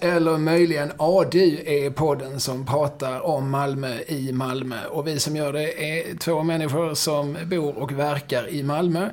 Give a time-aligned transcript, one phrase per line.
[0.00, 4.86] eller möjligen ADU är podden som pratar om Malmö i Malmö.
[4.90, 9.10] Och vi som gör det är två människor som bor och verkar i Malmö.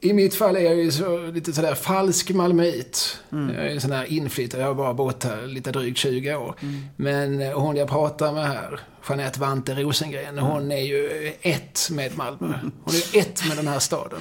[0.00, 3.18] I mitt fall är jag ju så, lite sådär falsk malmöit.
[3.32, 3.54] Mm.
[3.54, 6.54] Jag är en sån här inflyttad, jag har bara bott här lite drygt 20 år.
[6.62, 6.80] Mm.
[6.96, 12.16] Men eh, hon jag pratar med här, Jeanette Vante Rosengren, hon är ju ett med
[12.16, 12.54] Malmö.
[12.84, 14.20] Hon är ett med den här staden.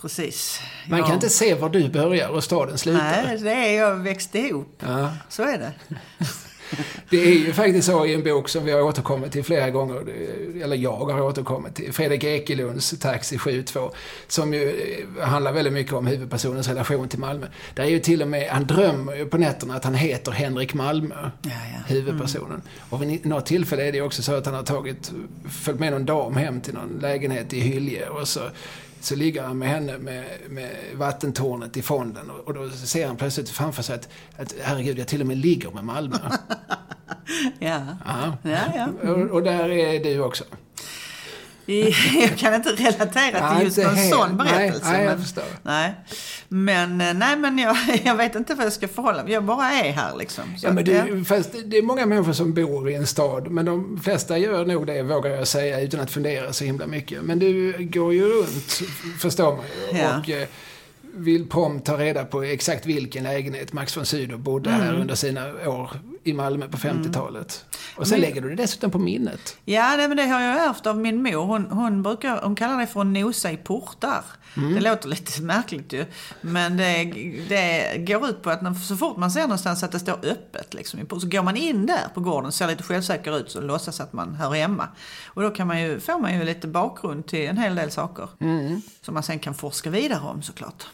[0.00, 0.60] Precis.
[0.88, 3.22] Man kan inte se var du börjar och staden slutar.
[3.24, 4.82] Nej, det är jag växte ihop.
[4.86, 5.12] Ja.
[5.28, 5.72] Så är det.
[7.10, 10.04] Det är ju faktiskt så i en bok som vi har återkommit till flera gånger,
[10.62, 13.92] eller jag har återkommit till, Fredrik Ekelunds Taxi 72,
[14.28, 14.68] som ju
[15.18, 17.46] eh, handlar väldigt mycket om huvudpersonens relation till Malmö.
[17.74, 20.74] Där är ju till och med, han drömmer ju på nätterna att han heter Henrik
[20.74, 21.94] Malmö, ja, ja.
[21.94, 22.50] huvudpersonen.
[22.50, 22.62] Mm.
[22.90, 25.12] Och vid något tillfälle är det också så att han har tagit,
[25.50, 28.40] följt med någon dam hem till någon lägenhet i Hylje och så
[29.00, 33.16] så ligger han med henne med, med vattentornet i fonden och, och, då ser han
[33.16, 36.16] plötsligt framför sig att, att herregud, jag till och med ligger med Malmö.
[37.58, 37.86] ja.
[38.04, 38.36] ja.
[38.42, 38.88] ja, ja.
[39.02, 39.22] Mm.
[39.22, 40.44] Och, och, där är du också.
[42.20, 44.90] Jag kan inte relatera till just en sån berättelse.
[44.90, 45.44] Nej, nej, jag förstår.
[45.62, 45.94] Nej.
[46.48, 49.70] Men, eh, nej, men jag, jag vet inte vad jag ska förhålla mig Jag bara
[49.70, 50.44] är här liksom.
[50.56, 53.50] Så ja, men det, fast det är många människor som bor i en stad.
[53.50, 57.22] Men de flesta gör nog det, vågar jag säga, utan att fundera så himla mycket.
[57.22, 58.82] Men du går ju runt,
[59.18, 59.98] förstår man ju.
[59.98, 60.18] Ja.
[60.18, 60.48] Och, eh,
[61.14, 64.82] vill prompt ta reda på exakt vilken lägenhet Max von Sydow bodde mm.
[64.82, 65.90] här under sina år
[66.28, 67.64] i Malmö på 50-talet.
[67.64, 67.98] Mm.
[67.98, 69.56] Och sen men, lägger du det dessutom på minnet.
[69.64, 71.44] Ja, det, men det har jag ärvt av min mor.
[71.44, 74.24] Hon, hon, brukar, hon kallar det för att nosa i portar.
[74.56, 74.74] Mm.
[74.74, 76.04] Det låter lite märkligt ju.
[76.40, 77.04] Men det,
[77.48, 80.74] det går ut på att när, så fort man ser någonstans att det står öppet
[80.74, 84.12] liksom, så går man in där på gården, ser lite självsäker ut och låtsas att
[84.12, 84.88] man hör hemma.
[85.26, 88.28] Och då kan man ju, får man ju lite bakgrund till en hel del saker.
[88.40, 88.80] Mm.
[89.00, 90.86] Som man sen kan forska vidare om såklart.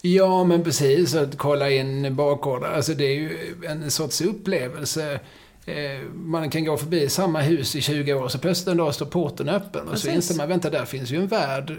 [0.00, 1.14] Ja, men precis.
[1.14, 2.72] Att kolla in bakgårdar.
[2.72, 5.20] Alltså det är ju en sorts upplevelse.
[5.66, 9.06] Eh, man kan gå förbi samma hus i 20 år, så plötsligt en dag står
[9.06, 9.82] porten öppen.
[9.82, 10.04] Och precis.
[10.04, 11.78] så inser man, vänta, där finns ju en värld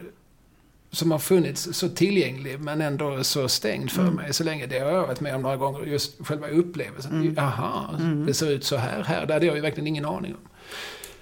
[0.91, 4.13] som har funnits så tillgänglig men ändå så stängd för mm.
[4.13, 4.65] mig så länge.
[4.65, 5.85] Det har jag varit med om några gånger.
[5.85, 7.11] Just själva upplevelsen.
[7.11, 7.37] Mm.
[7.37, 8.25] Aha, mm.
[8.25, 9.25] det ser ut så här här.
[9.25, 10.49] Det hade jag ju verkligen ingen aning om.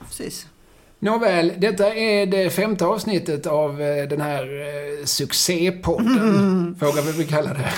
[0.07, 0.47] Precis.
[0.99, 6.73] Nåväl, detta är det femte avsnittet av eh, den här eh, succépodden, mm.
[6.79, 7.73] vågar vi väl kalla det.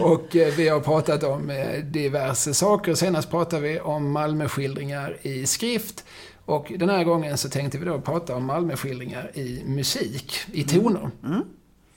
[0.00, 1.52] och eh, vi har pratat om
[1.84, 2.94] diverse saker.
[2.94, 6.04] Senast pratade vi om Malmöskildringar i skrift.
[6.44, 10.82] Och den här gången så tänkte vi då prata om Malmöskildringar i musik, i mm.
[10.82, 11.10] toner.
[11.24, 11.42] Mm.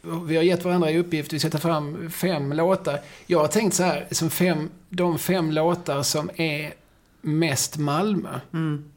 [0.04, 0.28] Mm.
[0.28, 3.00] Vi har gett varandra i uppgift, vi ska ta fram fem låtar.
[3.25, 6.74] Jag har tänkt så här, som fem, de fem låtar som är
[7.22, 8.40] mest Malmö.
[8.54, 8.92] Mm.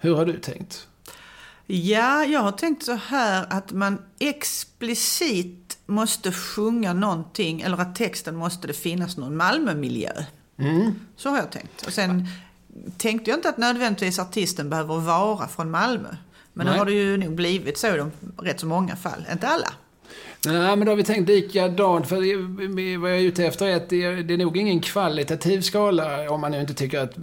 [0.00, 0.88] Hur har du tänkt?
[1.66, 8.36] Ja, jag har tänkt så här att man explicit måste sjunga någonting, eller att texten
[8.36, 10.12] måste det finnas någon Malmömiljö.
[10.58, 10.94] Mm.
[11.16, 11.86] Så har jag tänkt.
[11.86, 12.28] Och sen
[12.96, 16.16] tänkte jag inte att nödvändigtvis artisten behöver vara från Malmö.
[16.52, 16.74] Men Nej.
[16.74, 18.02] nu har det ju nog blivit så i
[18.38, 19.26] rätt så många fall.
[19.32, 19.72] Inte alla.
[20.46, 22.08] Nej, men då har vi tänkt likadant.
[22.08, 22.16] För
[22.98, 26.30] vad jag är ute efter är att det är, det är nog ingen kvalitativ skala
[26.30, 27.14] om man nu inte tycker att,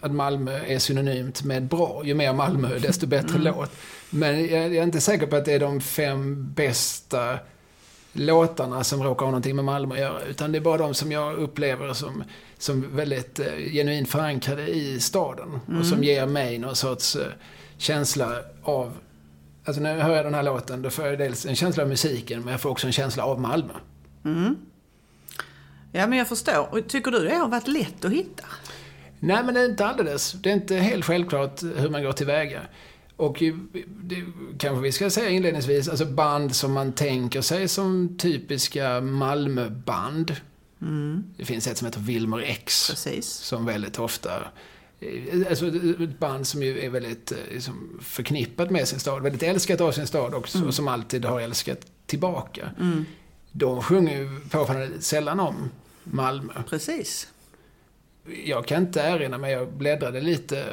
[0.00, 2.02] att Malmö är synonymt med bra.
[2.04, 3.42] Ju mer Malmö, desto bättre mm.
[3.42, 3.70] låt.
[4.10, 7.38] Men jag, jag, är inte säker på att det är de fem bästa
[8.12, 10.20] låtarna som råkar ha någonting med Malmö att göra.
[10.22, 12.24] Utan det är bara de som jag upplever som,
[12.58, 15.60] som väldigt eh, genuint förankrade i staden.
[15.68, 15.80] Mm.
[15.80, 17.26] Och som ger mig någon sorts eh,
[17.78, 18.32] känsla
[18.62, 18.92] av
[19.64, 22.42] Alltså när jag hör den här låten, då får jag dels en känsla av musiken,
[22.42, 23.72] men jag får också en känsla av Malmö.
[24.24, 24.56] Mm.
[25.92, 26.68] Ja, men jag förstår.
[26.70, 28.44] Och tycker du det har varit lätt att hitta?
[29.20, 30.32] Nej, men det är inte alldeles.
[30.32, 32.60] Det är inte helt självklart hur man går tillväga.
[33.16, 33.42] Och
[33.86, 34.24] det
[34.58, 40.36] kanske vi ska säga inledningsvis, alltså band som man tänker sig som typiska Malmöband.
[40.82, 41.24] Mm.
[41.36, 42.90] Det finns ett som heter Wilmer X.
[42.90, 43.26] Precis.
[43.26, 44.30] Som väldigt ofta
[45.48, 45.66] alltså
[46.02, 50.06] ett band som ju är väldigt liksom, förknippat med sin stad, väldigt älskat av sin
[50.06, 50.68] stad också, mm.
[50.68, 52.70] och som alltid har älskat tillbaka.
[52.80, 53.04] Mm.
[53.52, 55.70] De sjunger ju påfallande sällan om
[56.04, 56.52] Malmö.
[56.68, 57.28] Precis.
[58.44, 60.64] Jag kan inte erinra mig, jag bläddrade lite.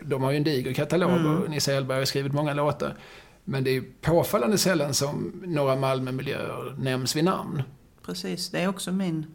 [0.00, 1.36] De har ju en diger katalog mm.
[1.36, 2.96] och Nisse Hellberg har skrivit många låtar.
[3.44, 7.62] Men det är påfallande sällan som några Malmömiljöer nämns vid namn.
[8.06, 9.26] Precis, det är också min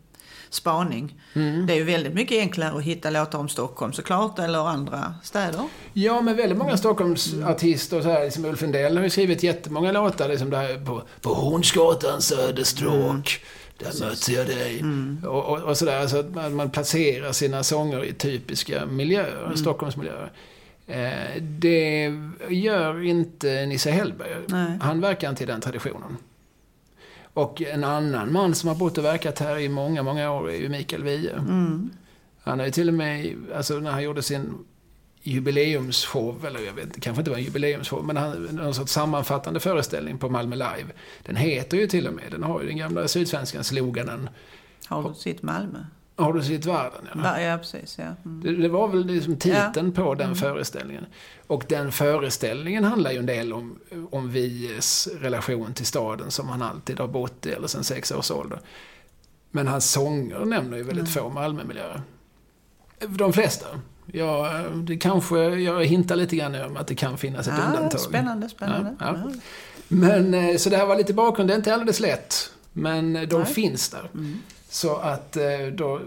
[0.54, 1.22] spaning.
[1.34, 1.66] Mm.
[1.66, 5.62] Det är ju väldigt mycket enklare att hitta låtar om Stockholm såklart, eller andra städer.
[5.94, 10.30] Ja, men väldigt många Stockholmsartister, så här, liksom Ulf Lundell har ju skrivit jättemånga låtar
[10.30, 12.94] liksom där på, på Hornsgatans ödestråk.
[12.94, 13.22] Mm.
[13.78, 14.02] Där Precis.
[14.02, 14.80] mötte jag dig.
[14.80, 15.24] Mm.
[15.28, 19.58] Och, och, och, sådär, så att man, man placerar sina sånger i typiska miljöer, mm.
[19.58, 20.32] Stockholmsmiljöer.
[20.88, 22.12] Eh, det
[22.50, 24.30] gör inte Nisse Hellberg.
[24.48, 24.80] Nej.
[24.82, 26.18] Han verkar inte i den traditionen.
[27.34, 30.56] Och en annan man som har bott och verkat här i många, många år är
[30.56, 31.38] ju Mikael Wiehe.
[31.38, 31.90] Mm.
[32.44, 34.66] Han har ju till och med, alltså när han gjorde sin
[35.24, 40.18] jubileumsshow, eller jag vet kanske inte var en jubileumsshow, men han, någon sorts sammanfattande föreställning
[40.18, 40.86] på Malmö Live.
[41.24, 44.30] Den heter ju till och med, den har ju den gamla Sydsvenskan sloganen
[44.88, 45.80] Har du sitt Malmö?
[46.16, 47.08] Har du sett världen?
[47.24, 47.42] Ja.
[47.42, 47.98] Ja, precis.
[47.98, 48.04] Ja.
[48.26, 48.42] Mm.
[48.44, 51.06] Det, det var väl liksom titeln på den föreställningen.
[51.48, 53.80] Och den föreställningen handlar ju en del om,
[54.12, 58.32] om Vies relation till staden som han alltid har bott i, eller sedan sex års
[58.32, 58.60] ålder.
[59.52, 62.02] Men hans sånger nämner ju väldigt få Malmömiljöer.
[63.00, 63.66] De flesta.
[64.06, 68.00] Ja, det kanske, jag hintar lite grann om att det kan finnas ett Ja, undantag.
[68.00, 68.96] spännande, spännande.
[69.00, 69.24] Ja, ja.
[69.26, 69.32] Ja.
[69.88, 72.52] Men, eh, så det här var lite bakgrund, det är inte alldeles lätt.
[72.74, 73.54] Men eh, de Nej.
[73.54, 74.10] finns där.
[74.14, 74.40] Mm.
[74.74, 75.44] Så att eh,
[75.74, 76.02] då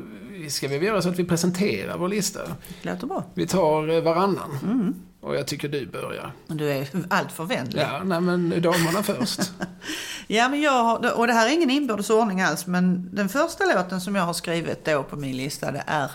[0.49, 2.41] ska vi göra så att vi presenterar vår lista.
[2.83, 3.25] Det låter bra.
[3.35, 4.59] Vi tar eh, varannan.
[4.63, 4.95] Mm.
[5.21, 6.33] Och jag tycker du börjar.
[6.47, 7.83] Du är allt för vänlig.
[7.83, 9.41] Ja, nej men damerna först.
[10.29, 13.65] Ja, men jag har, och det här är ingen inbördes ordning alls, men den första
[13.65, 16.11] låten som jag har skrivit då på min lista det är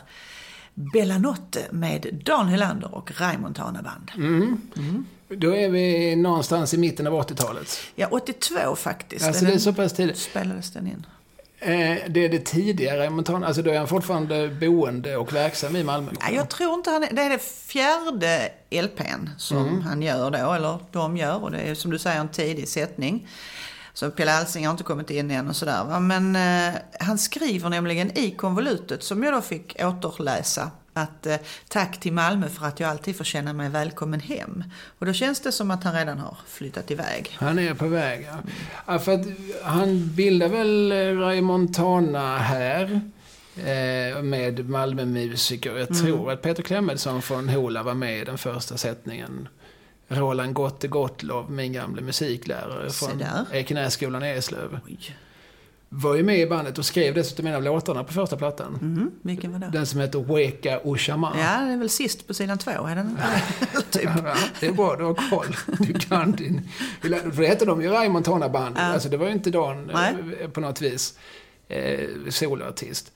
[0.73, 4.11] Bella Notte med Dan Hylander och Raymond Montana Band.
[4.15, 5.05] Mm.
[5.27, 7.79] Då är vi någonstans i mitten av 80-talet.
[7.95, 9.27] Ja, 82 faktiskt.
[9.27, 10.17] Alltså det är så pass tidigt.
[10.17, 11.05] spelades den in.
[11.63, 15.83] Eh, det är det tidigare Montana, alltså då är han fortfarande boende och verksam i
[15.83, 16.11] Malmö.
[16.21, 19.81] Ja, jag tror inte han är, Det är det fjärde LPn som Mm.
[19.81, 21.43] han gör då, eller de gör.
[21.43, 23.27] Och det är som du säger en tidig sättning.
[23.93, 25.99] Så Pelle Alsing har inte kommit in än och sådär.
[25.99, 31.35] Men eh, han skriver nämligen i konvolutet, som jag då fick återläsa, att eh,
[31.67, 34.63] tack till Malmö för att jag alltid får känna mig välkommen hem.
[34.99, 37.35] Och då känns det som att han redan har flyttat iväg.
[37.39, 38.37] Han är på väg, ja.
[38.87, 39.25] ja för att
[39.63, 43.01] han bildar väl eh, Ray Montana här.
[43.57, 45.77] Eh, med Malmömusiker.
[45.77, 46.01] Jag Mm.
[46.03, 49.47] tror att Peter Clemensson från Hola var med i den första sättningen.
[50.07, 53.23] Roland Gotte Gottlov, min gamle musiklärare från.
[53.51, 54.79] Ekenässkolan i Eslöv.
[54.87, 55.15] Oj.
[55.93, 58.77] Var ju med i bandet och skrev dessutom en av låtarna på första plattan.
[58.81, 59.69] Mhm, vilken var det?
[59.73, 61.33] Den som heter Weka Ushama.
[61.37, 63.91] Ja, det är väl sist på sidan två, är den inte?
[63.99, 64.09] typ.
[64.23, 65.55] Ja, det är bra, du har koll.
[65.79, 66.69] Du kan din...
[67.01, 68.75] För det hette de ju Ray Montana Band.
[68.77, 68.81] Ja.
[68.81, 70.47] Alltså det var ju inte Dan eh, Nej.
[70.53, 71.17] på något vis
[71.67, 71.99] eh,
[72.29, 73.11] soloartist.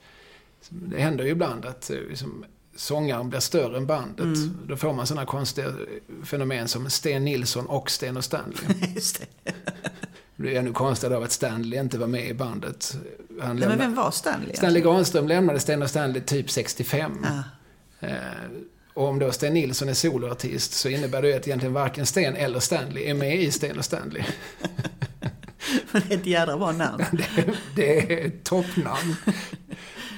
[0.68, 2.44] Det händer ju ibland att eh, liksom,
[2.76, 4.20] sångaren blir större än bandet.
[4.20, 4.58] Mm.
[4.68, 5.72] Då får man sådana konstiga
[6.24, 8.58] fenomen som Sten Nilsson och Sten och Stanley.
[8.94, 9.52] Just det.
[10.36, 12.94] Blir ännu konstigare av att Stanley inte var med i bandet.
[12.94, 14.56] Han Nej, men lämnade, vem var Stanley?
[14.56, 17.26] Stanley Granström lämnade Sten Stanley typ 65.
[18.00, 18.08] Ja.
[18.08, 18.16] Eh,
[18.94, 22.36] och om då Sten Nilsson är soloartist så innebär det ju att egentligen varken Sten
[22.36, 24.22] eller Stanley är med i Sten och Stanley.
[25.92, 27.04] Men det är ett jädra bra namn.
[27.12, 29.16] Det, det är ett toppnamn.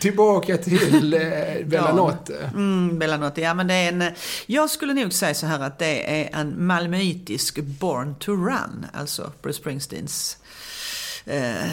[0.00, 1.20] Tillbaka till eh,
[1.66, 2.50] Bellanotte.
[2.54, 4.12] Mm, Bellanotte, ja men det är en...
[4.46, 8.86] Jag skulle nog säga så här att det är en malmöitisk Born to Run.
[8.92, 10.36] Alltså Bruce Springsteens
[11.24, 11.72] eh,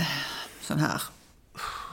[0.62, 1.02] sån här...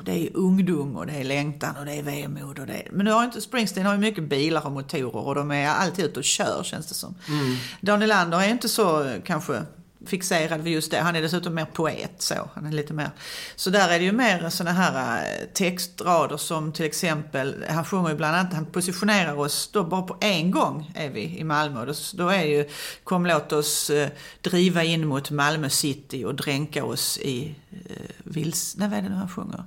[0.04, 2.88] Det är ungdom och det är längtan och det är vemod och det är...
[2.92, 6.04] Men nu har inte Springsteen har ju mycket bilar och motorer och de är alltid
[6.04, 7.14] ute och kör känns det som.
[7.28, 7.56] Mm.
[7.80, 9.62] Daniel Lander är inte så kanske
[10.06, 10.98] fixerad vid just det.
[10.98, 12.50] Han är dessutom mer poet så.
[12.54, 13.10] Han är lite mer...
[13.56, 18.10] Så där är det ju mer såna här eh, textrader som till exempel, han sjunger
[18.10, 21.86] ju bland annat, han positionerar oss då bara på en gång är vi i Malmö.
[21.86, 22.68] Då, då är ju,
[23.04, 24.08] kom låt oss eh,
[24.40, 28.76] driva in mot Malmö city och dränka oss i eh, vils...
[28.78, 29.64] Nej vad är det nu han sjunger?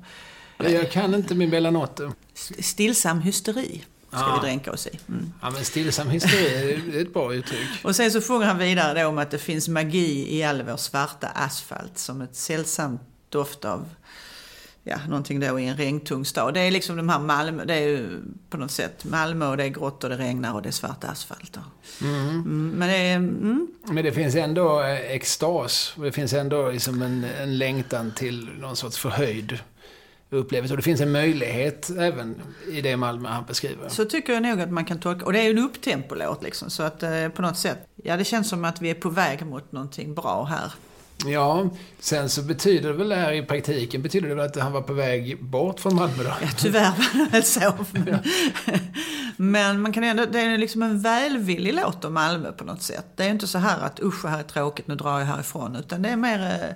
[0.58, 2.12] Jag kan inte min Bellanotte.
[2.34, 3.84] St- Stillsam hysteri
[4.18, 4.40] ska Ah.
[4.42, 5.00] vi dränka oss i.
[5.10, 5.34] Mm.
[5.42, 7.68] Ja, men stillsam historia är ett bra uttryck.
[7.84, 10.78] Och sen så sjunger han vidare då om att det finns magi i all vår
[10.78, 13.86] svarta asfalt som ett sällsamt doft av
[14.84, 16.54] ja, någonting då i en regntung stad.
[16.54, 19.64] Det är liksom de här Malmö, det är ju på något sätt Malmö och det
[19.64, 21.58] är grått och det regnar och det är svart asfalt.
[21.58, 25.94] Och, mm, men det är, mm, Men det finns ändå eh, extas.
[25.98, 29.60] Det finns ändå liksom en, en längtan till någon sorts förhöjd
[30.30, 30.74] upplevelse.
[30.74, 32.36] Och det finns en möjlighet även
[32.72, 33.90] i det Malmö han beskriver.
[33.90, 36.70] så tycker jag nog att man kan tolka, och det är ju en upptempolåt liksom,
[36.70, 39.46] så att eh, på något sätt, ja det känns som att vi är på väg
[39.46, 40.72] mot någonting bra här.
[41.26, 44.72] Ja, sen så betyder det väl det här i praktiken, betyder det väl att han
[44.72, 46.34] var på väg bort från Malmö då?
[46.42, 47.74] Ja, tyvärr var det väl så.
[47.94, 48.20] Men,
[49.38, 53.06] men man kan ändå, det är liksom en välvillig låt om Malmö på något sätt.
[53.16, 55.76] Det är inte så här att usch vad här är tråkigt, nu drar jag härifrån.
[55.76, 56.76] Utan det är mer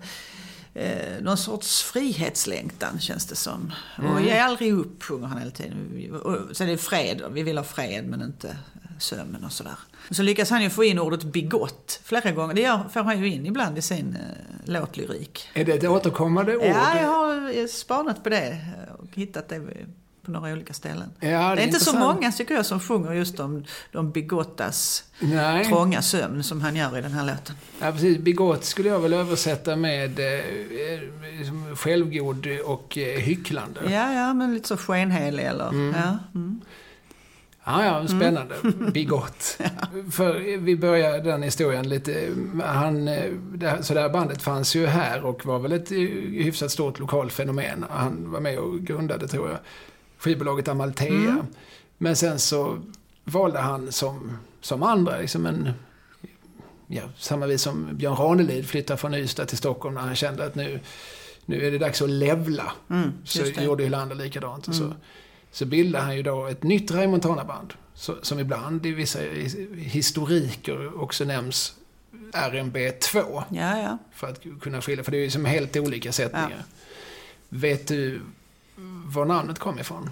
[0.80, 3.74] eh, eh, någon sorts frihetslängtan känns det som.
[4.14, 6.16] Och ge aldrig upp sjunger han hela tiden.
[6.24, 8.58] Och, så är det fred, vi vill ha fred men inte
[9.00, 9.78] sömn och sådär.
[10.10, 12.54] Så lyckas han ju få in ordet bigott flera gånger.
[12.54, 15.50] Det gör, får han ju in ibland i sin eh, låtlyrik.
[15.54, 16.66] Är det ett återkommande ord?
[16.66, 18.58] Ja, jag har spanat på det
[19.00, 19.62] och hittat det
[20.30, 21.10] på några olika ställen.
[21.20, 25.66] Ja, det är, inte så många tycker jag som sjunger just om de bigottas Nej.
[25.66, 27.56] trånga sömn som han gör i den här låten.
[27.80, 28.18] Ja, precis.
[28.18, 33.80] Bigott skulle jag väl översätta med eh, eh, självgod och eh, hycklande.
[33.84, 35.66] Ja, ja, men lite så skenhelig eller...
[35.66, 36.62] Ja, mm.
[37.70, 38.56] Ja, ja, spännande.
[38.94, 39.58] Bigott.
[40.12, 42.30] För vi börjar den historien lite...
[42.64, 45.98] Han, eh, det så det här bandet fanns ju här och var väl ett eh,
[46.44, 47.86] hyfsat stort lokalt fenomen.
[47.90, 49.60] Han var med och grundade, tror jag,
[50.20, 51.46] skivbolaget Amalthea.
[51.98, 52.80] Men sen så
[53.24, 55.72] valde han som, som andra, liksom en...
[56.88, 60.56] Ja, samma vis som Björn Ranelid flyttade från Ystad till Stockholm när han kände att
[60.56, 60.80] nu,
[61.46, 62.72] nu är det dags att levla.
[62.90, 63.64] Mm, Så det.
[63.64, 64.68] gjorde Hylander likadant.
[64.68, 64.94] Och så,
[65.52, 67.74] så bildade han ju då ett nytt Raymond Montana-band.
[68.22, 71.74] Som ibland i vissa his- historiker också nämns
[72.34, 73.44] RMB2.
[73.50, 73.98] ja, ja.
[74.14, 76.64] För att kunna skilja, för det är ju som helt olika sättningar.
[77.50, 78.22] Vet du
[79.06, 80.10] var namnet kom ifrån?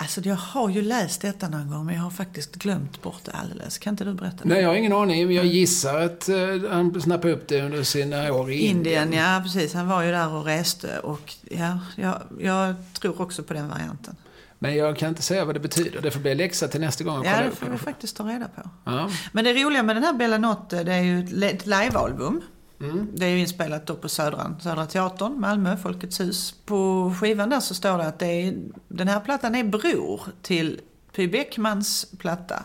[0.00, 3.32] Alltså jag har ju läst detta någon gång men jag har faktiskt glömt bort det
[3.32, 3.78] alldeles.
[3.78, 4.36] Kan inte du berätta?
[4.42, 4.48] det?
[4.48, 5.32] Nej, jag har ingen aning.
[5.32, 6.36] Jag gissar att eh,
[6.70, 9.02] han snappade upp det under sina år i Indien.
[9.02, 9.74] Indien, ja precis.
[9.74, 14.16] Han var ju där och reste och ja, jag, jag tror också på den varianten.
[14.58, 16.00] Men jag kan inte säga vad det betyder.
[16.00, 17.24] Det får bli läxa till nästa gång.
[17.24, 18.70] Ja, det får vi faktiskt ta reda på.
[18.84, 19.10] Ja.
[19.32, 22.42] Men det roliga med den här Bella Notte, det är ju ett livealbum.
[22.80, 23.08] Mm.
[23.14, 26.54] Det är ju inspelat då på Södra, Södra Teatern, Malmö, Folkets hus.
[26.64, 28.54] På skivan där så står det att det är,
[28.88, 30.80] den här plattan är bror till
[31.12, 32.62] Py Bäckmans platta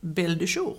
[0.00, 0.76] Belle du Jour.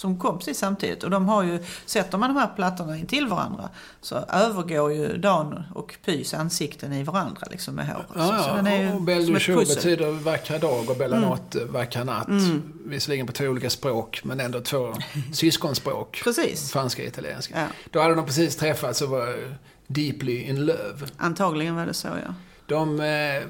[0.00, 1.04] Som kom precis samtidigt.
[1.04, 3.68] Och de har ju, sätter man de här plattorna intill varandra
[4.00, 8.06] så övergår ju Dan och Pys ansikten i varandra liksom med håret.
[8.14, 12.28] Ja, så, så den är ju och Belle betyder vackra dag och Bellanot vackra natt.
[12.84, 14.94] Visserligen på två olika språk, men ändå två
[15.32, 16.20] syskonspråk.
[16.24, 16.72] Precis.
[16.72, 17.60] Franska och italienska.
[17.60, 17.66] Ja.
[17.90, 19.36] Då hade de precis träffats och var
[19.86, 21.06] deeply in love.
[21.16, 22.34] Antagligen var det så ja.
[22.66, 23.42] De, eh,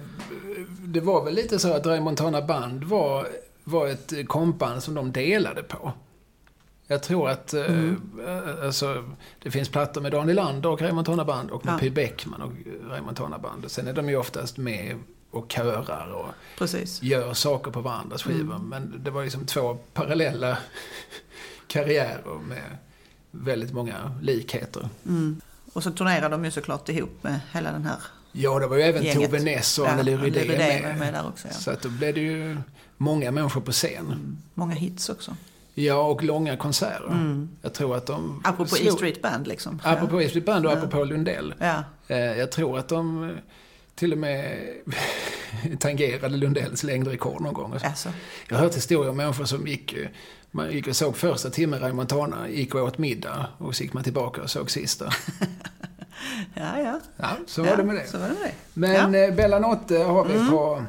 [0.69, 3.27] det var väl lite så att Ray Montana Band var,
[3.65, 5.93] var ett kompband som de delade på.
[6.91, 7.65] Jag tror att eh,
[8.27, 9.05] eh, alltså,
[9.43, 11.79] det finns plattor med Daniel Lander och Ray Montana Band och med Ja.
[11.79, 12.53] Py Bäckman och
[12.91, 13.71] Ray Montana Band.
[13.71, 14.97] Sen är de ju oftast med
[15.31, 16.27] och körar och
[16.59, 17.03] Precis.
[17.03, 18.59] gör saker på varandras skivor.
[18.59, 20.59] Men det var liksom två parallella
[21.67, 22.77] karriärer med
[23.31, 24.89] väldigt många likheter.
[25.07, 25.41] Mm.
[25.73, 27.99] Och så turnerade de ju såklart ihop med hela den här
[28.33, 29.31] Ja, det var ju även Gänget.
[29.31, 30.99] Tove Ness och Ja, Anneli Rydén med.
[30.99, 31.55] med där också, ja.
[31.55, 32.57] Så att då blev det ju
[32.97, 34.37] många människor på scen.
[34.55, 35.37] Många hits också.
[35.75, 37.47] Ja, och långa konserter.
[37.63, 38.25] Jag tror att de...
[38.25, 38.41] Mm.
[38.45, 39.81] Apropå slog- E Street Band liksom.
[39.85, 41.55] Apropå E Street Band och apropå Lundell.
[41.59, 41.85] Ja.
[42.09, 43.31] Eh, Jag tror att de eh,
[43.95, 44.59] till och med
[45.79, 47.75] tangerade Lundells längdrekord någon gång.
[47.85, 48.09] Alltså.
[48.49, 50.09] Jag har hört historier om människor som gick, eh,
[50.51, 53.93] man gick och såg första timmen Ray Montana, gick och åt middag och så gick
[53.93, 55.05] man tillbaka och såg sista.
[56.55, 57.01] Ja, ja.
[57.17, 58.07] Ja, så ja, var det med det.
[58.07, 58.53] Så var det med det.
[58.75, 59.01] Men Ja.
[59.01, 59.37] Mm.
[59.37, 60.85] Bella Notte har vi på,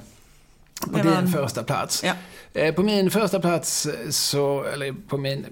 [0.82, 2.04] på Det var en- första plats.
[2.04, 2.14] Ja.
[2.54, 5.46] Eh, På min första plats, eh, så, eller på min,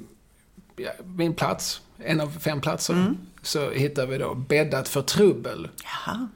[0.76, 3.18] ja, min plats, en av fem platser, Mm.
[3.42, 5.68] så hittar vi då Bäddat för trubbel.
[5.84, 6.28] Jaha.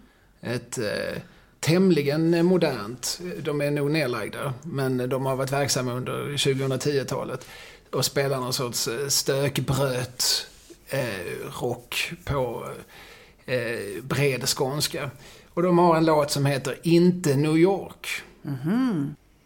[0.41, 1.17] Ett eh,
[1.59, 7.47] tämligen modernt, de är nog nedlagda, men de har varit verksamma under 2010-talet
[7.91, 10.47] och spelar någon sorts eh, stökbröt
[10.89, 12.67] eh, rock på
[13.45, 15.09] eh, bred skånska.
[15.53, 18.07] Och de har en låt som heter Inte New York.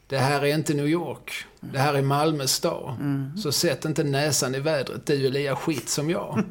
[0.09, 1.31] Det här är inte New York.
[1.59, 2.95] Det här är Malmö stad.
[3.43, 6.43] Så sätt inte näsan i vädret, du är lika skit som jag.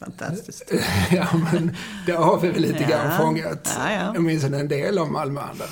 [0.00, 0.72] Fantastiskt.
[1.10, 2.88] ja, men det har vi väl lite Ja.
[2.88, 3.74] grann fångat.
[3.78, 4.14] Ja, ja.
[4.16, 5.68] Åtminstone en del av Malmöandan.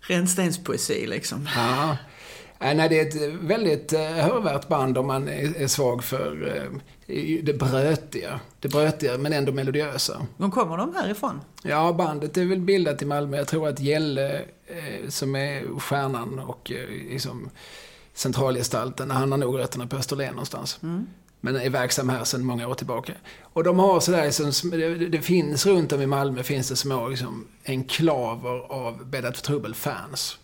[0.00, 1.48] Rännstenspoesi liksom.
[1.56, 1.96] Ja.
[2.60, 6.78] Nej, det är ett väldigt eh, hörvärt band om man är svag för eh,
[7.42, 8.40] det brötiga.
[8.60, 10.26] Det brötiga, men ändå melodiösa.
[10.36, 11.40] De kommer de härifrån?
[11.62, 13.36] Ja, bandet är väl bildat i Malmö.
[13.36, 14.40] Jag tror att Gelle, eh,
[15.08, 17.50] som är stjärnan och eh, liksom
[18.14, 20.78] centralgestalten, han har nog rötterna på Österlen någonstans.
[21.40, 23.12] Men är verksam här sedan många år tillbaka.
[23.40, 27.08] Och de har sådär, som, sm- det, finns runt om i Malmö finns det små
[27.08, 30.38] liksom, enklaver av Bäddat för trubbel-fans.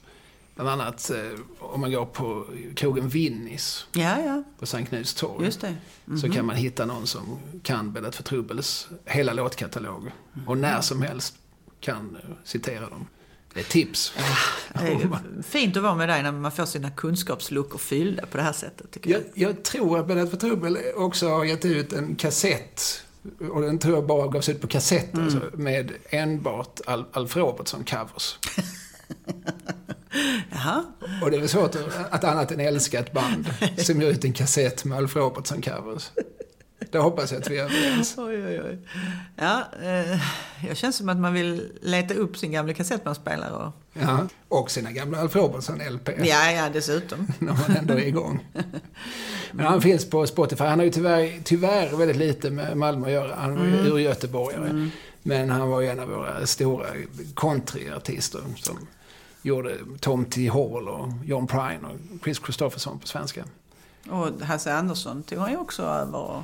[0.54, 4.42] Bland annat eh, om man går på krogen Winnis Ja, ja.
[4.58, 5.44] på Sankt Knuts torg.
[5.44, 5.74] Just det.
[6.20, 10.10] Så kan man hitta någon som kan Bäddat för trubbels hela låtkatalog.
[10.46, 11.34] Och när som helst
[11.80, 13.06] kan eh, citera dem.
[13.54, 14.12] Det är tips.
[14.74, 15.08] Det är ju
[15.42, 18.90] fint att vara med dig när man får sina kunskapsluckor fyllda på det här sättet
[18.90, 19.20] tycker jag.
[19.34, 23.02] Jag, jag tror att Bäddat för trubbel också har gett ut en kassett.
[23.52, 28.36] Och den tror jag bara gavs ut på kassett alltså, med enbart Al- Alf Robertson-covers.
[30.50, 30.84] Jaha.
[31.22, 31.76] Och det är väl svårt
[32.10, 33.46] att, annat än älska ett band
[33.76, 36.10] som ger ut en kassett med Alf Robertson-covers.
[36.92, 38.14] Det hoppas jag att vi är överens.
[38.18, 38.78] Oj, oj, oj.
[39.36, 40.20] Ja, eh,
[40.68, 43.52] jag känns som att man vill leta upp sin gamla kassettbandspelare.
[43.52, 43.72] Och...
[43.92, 46.08] Ja, och sina gamla Alf Robertson-LP.
[46.18, 47.26] Ja, ja, dessutom.
[47.38, 48.46] När man ändå är igång.
[49.52, 50.64] Men han finns på Spotify.
[50.64, 53.34] Han har ju tyvärr, tyvärr väldigt lite med Malmö att göra.
[53.34, 53.92] Han var ju mm.
[53.92, 54.68] urgöteborgare.
[54.70, 54.90] Mm.
[55.22, 56.86] Men han var ju en av våra stora
[57.36, 58.78] countryartister som
[59.42, 60.48] gjorde Tom T.
[60.48, 63.44] Hall och John Prine och Chris Christopherson på svenska.
[64.08, 66.42] Och Hasse Andersson tog han ju också över.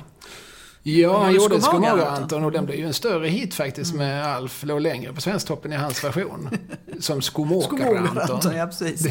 [0.83, 4.07] Ja, han gjorde Skomager-Anton och den blev ju en större hit faktiskt mm.
[4.07, 6.49] med Alf låg längre på Svensktoppen i hans version.
[6.99, 8.55] Som Skomager-Anton.
[8.55, 9.07] ja precis.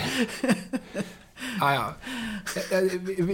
[1.61, 1.95] Ah, ja.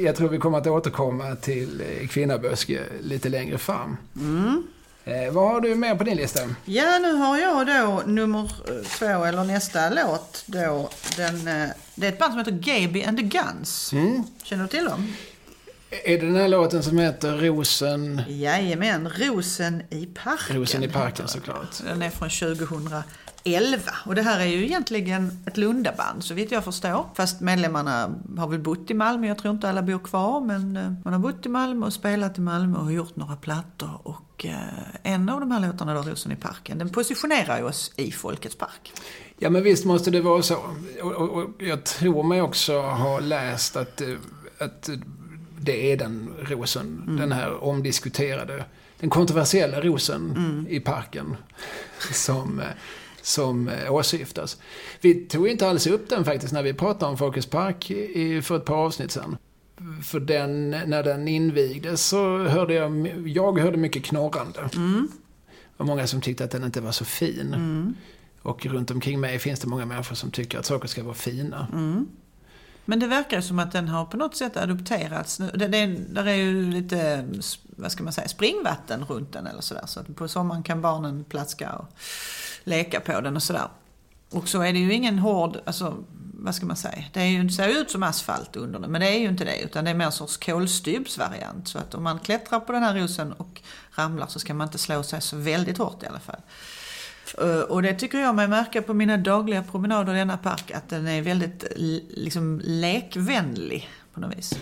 [0.00, 3.96] Jag tror vi kommer att återkomma till Kvinnaböske lite längre fram.
[4.16, 4.62] Mm.
[5.06, 6.40] Eh, vad har du med på din lista?
[6.64, 8.50] Ja, nu har jag då nummer
[8.98, 10.90] två, eller nästa låt då.
[11.16, 13.92] Den, eh, det är ett band som heter Gaby and the Guns.
[13.92, 14.22] Mm.
[14.42, 15.12] Känner du till dem?
[16.04, 18.22] Är det den här låten som heter Rosen?
[18.28, 20.56] Jajamän, Rosen i parken.
[20.56, 21.82] Rosen i parken såklart.
[21.84, 23.02] Den är från 2000
[23.54, 23.80] 11.
[24.06, 27.06] Och det här är ju egentligen ett Lundaband så vitt jag förstår.
[27.14, 29.26] Fast medlemmarna har väl bott i Malmö.
[29.26, 32.38] Jag tror inte alla bor kvar men eh, man har bott i Malmö och spelat
[32.38, 34.00] i Malmö och gjort några plattor.
[34.02, 34.52] Och eh,
[35.02, 38.56] en av de här låtarna då, Rosen i parken, den positionerar ju oss i Folkets
[38.56, 38.92] park.
[39.38, 40.56] Ja men visst måste det vara så.
[41.02, 44.08] Och, och, och jag tror mig också ha läst att, eh,
[44.58, 44.90] att
[45.60, 47.16] det är den rosen, mm.
[47.16, 48.64] den här omdiskuterade,
[49.00, 50.66] den kontroversiella rosen mm.
[50.68, 51.36] i parken.
[52.12, 52.62] Som
[53.26, 54.56] som eh, åsyftas.
[55.00, 58.56] Vi tog inte alls upp den faktiskt när vi pratade om Folkets Park i, för
[58.56, 59.36] ett par avsnitt sedan.
[60.04, 64.70] För den, när den invigdes så hörde jag, jag hörde mycket knorrande.
[64.74, 65.08] Mm.
[65.76, 67.54] Och många som tyckte att den inte var så fin.
[67.54, 67.94] Mm.
[68.42, 71.68] Och runt omkring mig finns det många människor som tycker att saker ska vara fina.
[71.72, 72.06] Mm.
[72.84, 75.36] Men det verkar som att den har på något sätt adopterats.
[75.36, 77.28] Det, det, där är ju lite,
[77.76, 79.86] vad ska man säga, springvatten runt den eller sådär.
[79.86, 81.88] Så att på sommaren kan barnen plaska och
[82.66, 83.68] leka på den och sådär.
[84.30, 85.96] Och så är det ju ingen hård, alltså
[86.38, 89.08] vad ska man säga, det är ju, ser ut som asfalt under den, men det
[89.08, 91.68] är ju inte det, utan det är mer en sorts kolstybsvariant.
[91.68, 93.60] Så att om man klättrar på den här rosen och
[93.94, 96.40] ramlar så ska man inte slå sig så väldigt hårt i alla fall.
[97.38, 100.88] Eh, och det tycker jag mig märka på mina dagliga promenader i denna park, att
[100.88, 101.64] den är väldigt
[102.08, 104.58] liksom, lekvänlig på något vis.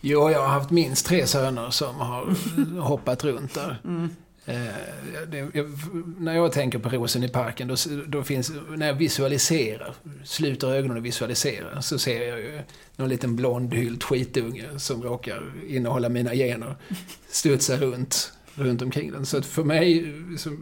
[0.00, 2.34] Jo, jag har haft minst tre söner som har
[2.80, 3.80] hoppat runt där.
[3.84, 4.16] Mm.
[4.44, 4.54] Eh,
[5.28, 5.72] det, jag,
[6.18, 7.74] när jag tänker på rosen i parken, då,
[8.06, 12.60] då, finns, när jag visualiserar, sluter ögonen och visualiserar, så ser jag ju
[12.96, 16.76] någon liten blondhylt skitunge som råkar innehålla mina gener
[17.28, 19.26] studsa runt, runt omkring den.
[19.26, 20.56] Så att för mig så,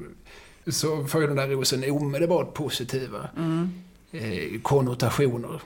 [0.66, 3.72] så får ju den där rosen omedelbart positiva mm.
[4.12, 5.60] eh, konnotationer.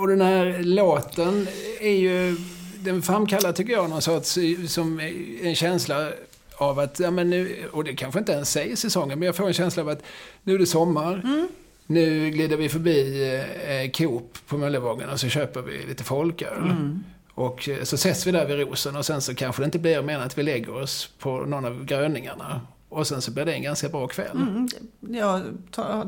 [0.00, 1.46] Och den här låten
[1.80, 2.36] är ju,
[2.78, 5.00] den framkallar tycker jag någon sorts, som
[5.42, 6.12] en känsla
[6.60, 9.46] av att, ja men nu, och det kanske inte ens säger säsongen, men jag får
[9.46, 10.02] en känsla av att
[10.42, 11.12] nu är det sommar.
[11.24, 11.48] Mm.
[11.86, 13.24] Nu glider vi förbi
[13.66, 16.58] eh, Coop på Möllevången och så köper vi lite folköl.
[16.58, 17.04] Mm.
[17.34, 20.02] Och eh, så ses vi där vid rosen och sen så kanske det inte blir
[20.02, 22.60] mer än att vi lägger oss på någon av gröningarna.
[22.88, 24.36] Och sen så blir det en ganska bra kväll.
[24.36, 24.68] Mm,
[25.00, 25.42] jag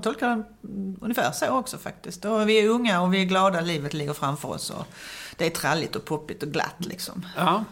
[0.03, 0.45] tolkar den
[1.01, 2.25] ungefär så också faktiskt.
[2.25, 4.71] Och vi är unga och vi är glada, livet ligger framför oss.
[4.71, 4.87] Och
[5.37, 7.27] det är tralligt och poppigt och glatt liksom.
[7.37, 7.65] Ja.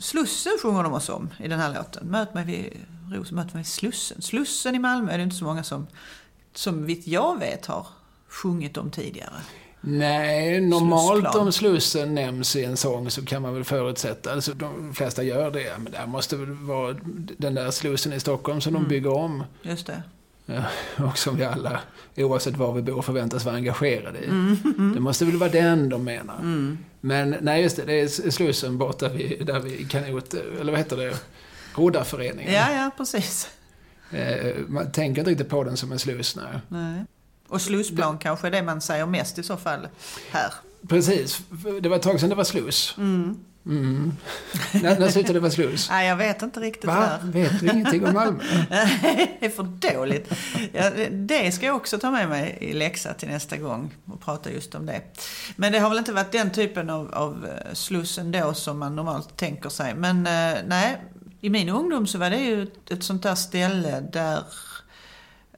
[0.00, 2.06] Slussen sjunger de oss om i den här låten.
[2.06, 2.72] Möt mig vid
[3.12, 4.22] Ros, möt mig vid Slussen.
[4.22, 5.86] Slussen i Malmö är det inte så många som,
[6.54, 7.86] som vitt jag vet, har
[8.28, 9.34] sjungit om tidigare.
[9.80, 14.94] Nej, normalt om Slussen nämns i en sång så kan man väl förutsätta, alltså de
[14.94, 16.96] flesta gör det, men det måste väl vara
[17.38, 18.82] den där Slussen i Stockholm som mm.
[18.82, 19.44] de bygger om.
[19.62, 20.02] Just det.
[20.46, 20.64] Ja,
[21.04, 21.80] och som vi alla,
[22.16, 24.24] oavsett var vi bor, förväntas vara engagerade i.
[24.24, 24.94] Mm, mm.
[24.94, 26.38] Det måste väl vara den de menar.
[27.00, 30.96] Men nej, just det, det är Slussen borta vid, där vi kanot, eller vad heter
[30.96, 31.16] det,
[31.74, 32.52] Roddarföreningen.
[32.52, 33.48] Ja, ja, precis.
[34.10, 36.60] Eh, man tänker inte riktigt på den som en sluss, nej.
[36.68, 37.04] nej.
[37.48, 39.88] Och slussplan det, kanske är det man säger mest i så fall
[40.30, 40.52] här.
[40.88, 41.40] Precis.
[41.82, 42.94] Det var ett tag sedan det var sluss.
[42.98, 43.44] Mm.
[43.66, 44.12] Mm.
[44.72, 45.90] när, när slutade vara sluss?
[45.90, 47.18] Nej, jag vet inte riktigt Va?
[47.22, 47.32] Där.
[47.32, 48.42] Vet du ingenting om Malmö?
[49.40, 50.32] det är för dåligt.
[50.72, 54.50] Ja, det ska jag också ta med mig i läxa till nästa gång och prata
[54.50, 55.02] just om det.
[55.56, 58.96] Men det har väl inte varit den typen av, av eh, sluss ändå som man
[58.96, 59.94] normalt tänker sig.
[59.94, 60.98] Men eh, nej,
[61.40, 64.42] i min ungdom så var det ju ett sånt där ställe där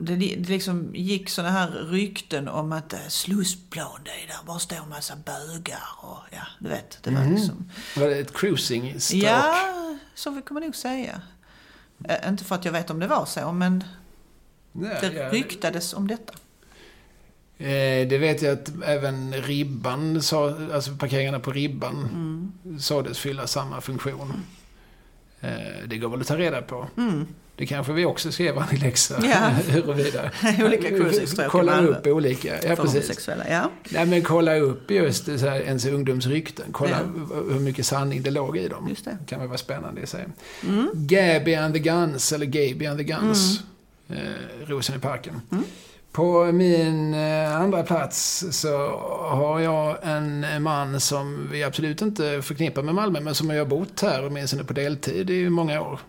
[0.05, 4.59] det, det liksom gick såna här rykten om att äh, Slussplan, det är där bara
[4.59, 6.99] står en massa bögar och ja, du vet.
[7.03, 7.35] Det var mm.
[7.35, 7.71] liksom...
[7.97, 9.23] Var det ett cruising-stråk?
[9.23, 11.23] Ja, så kan man nog säga.
[12.09, 13.85] Äh, inte för att jag vet om det var så, men
[14.73, 15.31] Nej, det ja.
[15.31, 16.33] ryktades om detta.
[17.59, 22.81] Eh, det vet jag att även Ribban, sa, alltså parkeringarna på Ribban, mm.
[22.81, 24.45] sades fylla samma funktion.
[25.41, 26.89] Eh, det går väl att ta reda på.
[26.97, 27.27] Mm.
[27.57, 29.49] Det kanske vi också skrev en läxa Ja.
[29.69, 30.31] huruvida.
[30.65, 33.29] Olika i Kolla upp olika, ja För precis.
[33.49, 33.71] Ja.
[33.89, 36.67] Nej men kolla upp just så här, ens ungdomsrykten.
[36.73, 37.25] Kolla Ja.
[37.53, 38.89] hur mycket sanning det låg i dem.
[38.89, 39.19] Just det.
[39.27, 40.27] kan väl vara spännande i sig.
[40.69, 40.89] Mm.
[40.93, 43.61] Gabby and the Guns, eller Gaby and the Guns.
[44.09, 44.17] Eh,
[44.67, 45.41] Rosen i parken.
[45.53, 45.65] Mm.
[46.13, 48.89] På min eh, andra plats så
[49.21, 54.01] har jag en man som vi absolut inte förknippar med Malmö, men som har bott
[54.01, 56.01] här åtminstone på deltid i många år.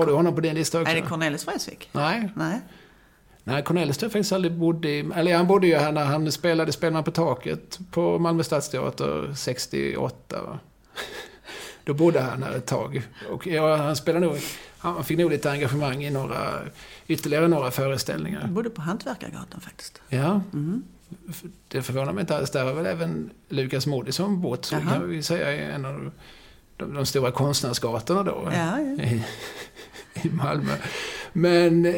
[0.00, 0.90] Har du honom på din lista också?
[0.90, 1.88] Är det Cornelis Vreeswijk?
[1.92, 2.28] Nej.
[2.36, 2.60] Nej.
[3.44, 5.10] Nej, Cornelis tror jag faktiskt aldrig bodde i...
[5.14, 10.42] Eller han bodde ju här när han spelade Spelarna på taket på Malmö Stadsteater 68.
[10.42, 10.58] va?
[11.84, 13.02] Då bodde han här ett tag.
[13.30, 14.38] Och ja, han spelade nog...
[14.78, 16.38] Han fick nog lite engagemang i några,
[17.06, 18.40] ytterligare några föreställningar.
[18.40, 20.02] Jag bodde på Hantverkargatan faktiskt.
[20.08, 20.82] Ja, Mm.
[21.68, 22.50] det förvånar mig inte alls.
[22.50, 24.68] Där har väl även Lukas Moodysson bott.
[24.72, 24.80] Jaha.
[24.80, 26.10] kan vi säga är en av
[26.76, 28.48] de, de stora konstnärsgatorna då.
[28.54, 29.04] Ja, ja.
[30.24, 30.72] i, Malmö.
[31.32, 31.94] Men,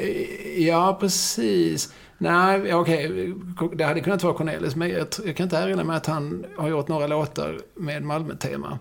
[0.58, 1.92] ja precis.
[2.18, 3.34] Nej, okej,
[3.76, 6.68] det hade kunnat vara Cornelis, men jag, jag kan inte erinra mig att han har
[6.68, 8.78] gjort några låtar med Malmö-tema.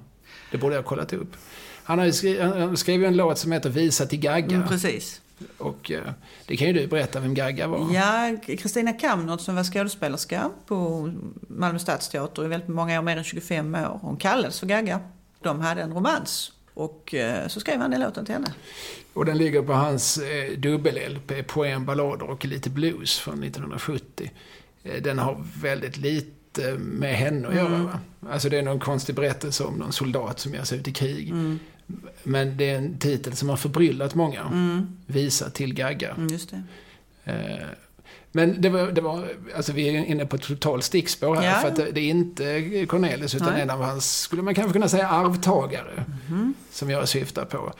[0.51, 1.35] Det borde jag ha kollat upp.
[1.83, 4.55] Han har skri- han- han skrev ju en låt som heter Visa till Gagga.
[4.55, 5.21] Mm, precis.
[5.57, 6.01] Och eh,
[6.45, 7.93] det kan ju du berätta vem Gagga var.
[7.93, 11.11] Ja, Kristina Kamnert som var skådespelerska på
[11.47, 13.99] Malmö Stadsteater i väldigt många år, mer än 25 år.
[14.01, 14.99] Hon kallades för Gagga.
[15.43, 16.51] De hade en romans.
[16.81, 18.53] Och eh, så skrev han den låten till henne.
[19.13, 24.31] Och den ligger på hans eh, dubbel-LP, Poem, ballader och lite blues från 1970.
[24.83, 27.75] Eh, den har väldigt lite med henne att göra.
[27.75, 27.85] Mm.
[27.85, 27.99] Va?
[28.29, 31.29] Alltså det är någon konstig berättelse om någon soldat som ger sig ut i krig.
[31.29, 31.59] Mm.
[32.23, 34.41] Men det är en titel som har förbryllat många.
[34.41, 34.97] Mm.
[35.05, 36.11] Visa till Gagga.
[36.11, 36.63] Mm, just det.
[38.31, 41.43] Men det var, det var, alltså vi är inne på ett totalt stickspår här.
[41.43, 41.53] Ja.
[41.53, 43.61] För att det, det är inte Cornelis utan Nej.
[43.61, 46.05] en av hans, skulle man kanske kunna säga, arvtagare.
[46.29, 46.53] Mhm.
[46.71, 47.73] Som jag syftar på.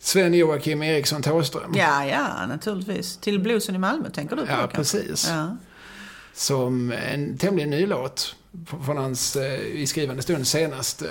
[0.00, 1.74] Sven-Joakim Eriksson Thåström.
[1.76, 3.16] Ja, ja, naturligtvis.
[3.16, 5.28] Till bluesen i Malmö tänker du på Ja, precis.
[5.28, 5.56] Ja.
[6.34, 8.36] Som en tämligen ny låt
[8.84, 11.08] från hans eh, i skrivande stund senaste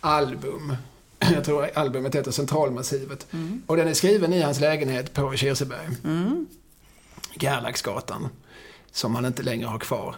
[0.00, 0.76] album.
[1.34, 3.26] Jag tror albumet heter Centralmassivet.
[3.32, 3.62] Mm.
[3.66, 5.88] Och den är skriven i hans lägenhet på Kirseberg.
[6.04, 6.46] Mm.
[7.40, 8.28] Gerlaxgatan.
[8.92, 10.14] Som han inte längre har kvar.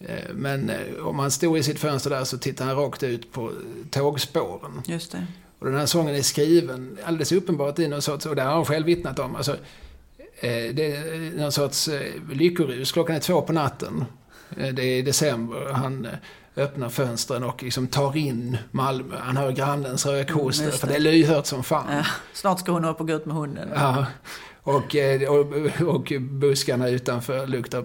[0.00, 3.32] Eh, Men eh, om han stod i sitt fönster där så tittade han rakt ut
[3.32, 3.50] på
[3.90, 4.82] tågspåren.
[4.86, 5.26] Just det.
[5.58, 8.64] Och den här sången är skriven alldeles uppenbart i någon sorts, och det har han
[8.64, 9.52] själv vittnat om, alltså,
[10.40, 11.88] eh, det är någon sorts
[12.32, 12.92] lyckorus.
[12.92, 14.04] Klockan är två på natten.
[14.72, 15.72] Det är december.
[15.72, 16.08] Han
[16.56, 19.16] öppnar fönstren och liksom tar in Malmö.
[19.20, 20.92] Han hör grannens rökhosta, Mm, för det.
[20.92, 21.96] det är lyhört som fan.
[21.96, 22.04] Ja.
[22.32, 23.68] Snart ska hon upp och gå ut med hunden.
[23.74, 24.06] Ja.
[24.62, 25.46] Och, eh, och,
[25.94, 27.84] och buskarna utanför luktar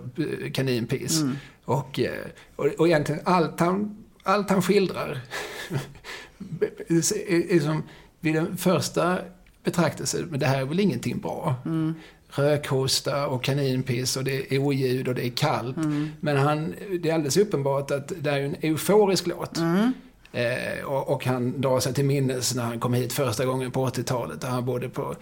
[0.51, 1.21] kaninpiss.
[1.21, 1.35] Mm.
[1.65, 2.11] Och, eh,
[2.55, 5.21] och, och egentligen allt han, allt han skildrar
[6.87, 7.83] är, är som
[8.19, 9.17] vid den första
[9.63, 11.55] betraktelsen, men det här är väl ingenting bra.
[11.65, 11.93] Mm.
[12.29, 15.77] Rökhosta och kaninpiss och det är oljud och det är kallt.
[15.77, 16.09] Mm.
[16.19, 19.57] Men han, det är alldeles uppenbart att det är en euforisk låt.
[19.57, 19.93] Mm.
[20.31, 23.87] Eh, och, och han drar sig till minnes när han kom hit första gången på
[23.87, 24.41] 80-talet.
[24.41, 25.15] Där han bodde på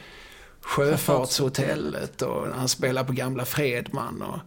[0.65, 4.21] Sjöfartshotellet och han spelade på Gamla Fredman.
[4.21, 4.39] Och,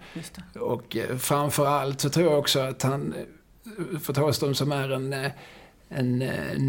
[0.62, 3.14] och eh, framför allt så tror jag också att han,
[3.92, 5.30] eh, för Thåström som är en, eh,
[5.88, 6.18] en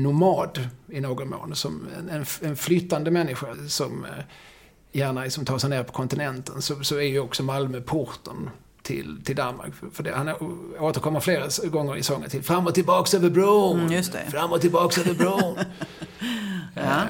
[0.04, 4.06] nomad i någon mån, som en, en, flyttande människa som
[4.92, 8.50] gärna liksom tar sig ner på kontinenten, så, så är ju också Malmö porten
[8.82, 9.74] till, till Danmark.
[9.94, 10.30] För- det, han
[10.80, 14.32] återkommer flera gånger i sången till fram och tillbaks över bron, Mm, just det.
[14.32, 15.58] fram och tillbaks över bron.
[16.74, 17.02] Ja.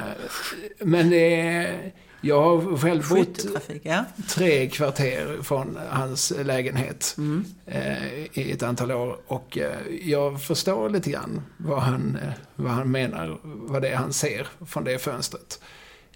[0.80, 3.46] Men det är, jag har själv bott
[3.84, 4.06] ja.
[4.28, 7.46] tre kvarter från hans lägenhet Mm.
[7.66, 9.18] eh, i ett antal år.
[9.28, 13.96] Och eh, jag förstår lite grann vad han, eh, vad han menar, vad det är
[13.96, 15.62] han ser från det fönstret.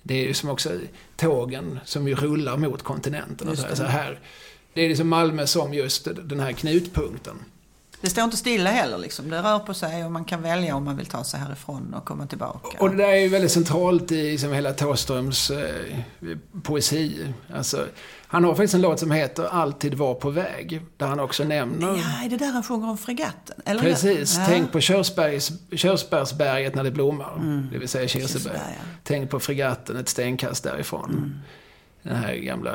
[0.04, 0.70] Det är ju som också
[1.16, 3.48] tågen som ju rullar mot kontinenten.
[3.50, 4.20] Och så här.
[4.74, 7.36] Det är liksom Malmö som just den här knutpunkten.
[8.04, 9.30] Det står inte stilla heller liksom.
[9.30, 12.06] Det rör på sig och man kan välja om man vill ta sig härifrån och
[12.06, 12.78] komma tillbaka.
[12.80, 17.34] Och det där är ju väldigt centralt i liksom hela Thåströms eh, poesi.
[17.54, 17.86] Alltså,
[18.28, 20.82] han har faktiskt en låt som heter Alltid var på väg.
[20.98, 21.88] Där han också nämner...
[21.88, 23.62] Ja, är det där han sjunger om fregatten?
[23.66, 23.82] Eller?
[23.82, 24.38] Precis.
[24.38, 24.46] Ja.
[24.48, 27.36] Tänk på Körsbergs, Körsbärsberget när det blommar.
[27.36, 27.68] Mm.
[27.72, 28.42] Det vill säga Kirseberg.
[28.44, 28.86] Kirseberg, ja.
[29.04, 31.10] Tänk på fregatten ett stenkast därifrån.
[31.10, 31.40] Mm.
[32.02, 32.72] Den här gamla...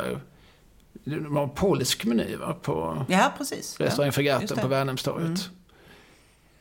[1.05, 2.57] Det var polsk meny va?
[2.63, 3.81] På Ja, precis.
[3.81, 4.13] restaurang ja.
[4.13, 4.63] Fregatten det.
[4.63, 5.51] på Värnhemstorget.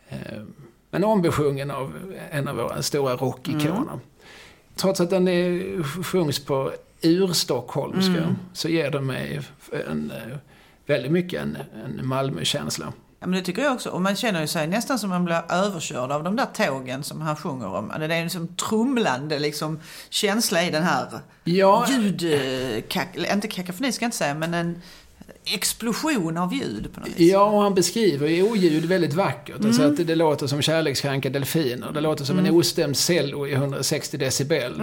[0.09, 0.17] Eh,
[0.89, 1.93] Men ombesjungen av
[2.31, 3.81] en av våra stora rockikoner.
[3.81, 3.99] Mm.
[4.75, 8.35] Trots att den är, sjungs på urstockholmska Mm.
[8.53, 9.41] så ger den mig
[9.89, 10.37] en, eh,
[10.85, 12.93] väldigt mycket en, en Malmökänsla.
[13.19, 13.89] Ja, men det tycker jag också.
[13.89, 17.21] Och man känner ju sig nästan som man blir överkörd av de där tågen som
[17.21, 17.93] han sjunger om.
[17.99, 21.07] Det är en liksom trumlande liksom, känsla i den här
[21.43, 21.85] Ja.
[21.89, 22.41] ljud...
[22.89, 24.81] Kak, inte kakafoni ska jag inte säga, men en
[25.53, 27.31] explosion av ljud på något vis.
[27.31, 29.65] Ja, och han beskriver ju oljud väldigt vackert.
[29.65, 31.91] Alltså att det, det låter som kärlekskranka delfiner.
[31.91, 34.81] Det låter som en ostämd cello i 160 decibel.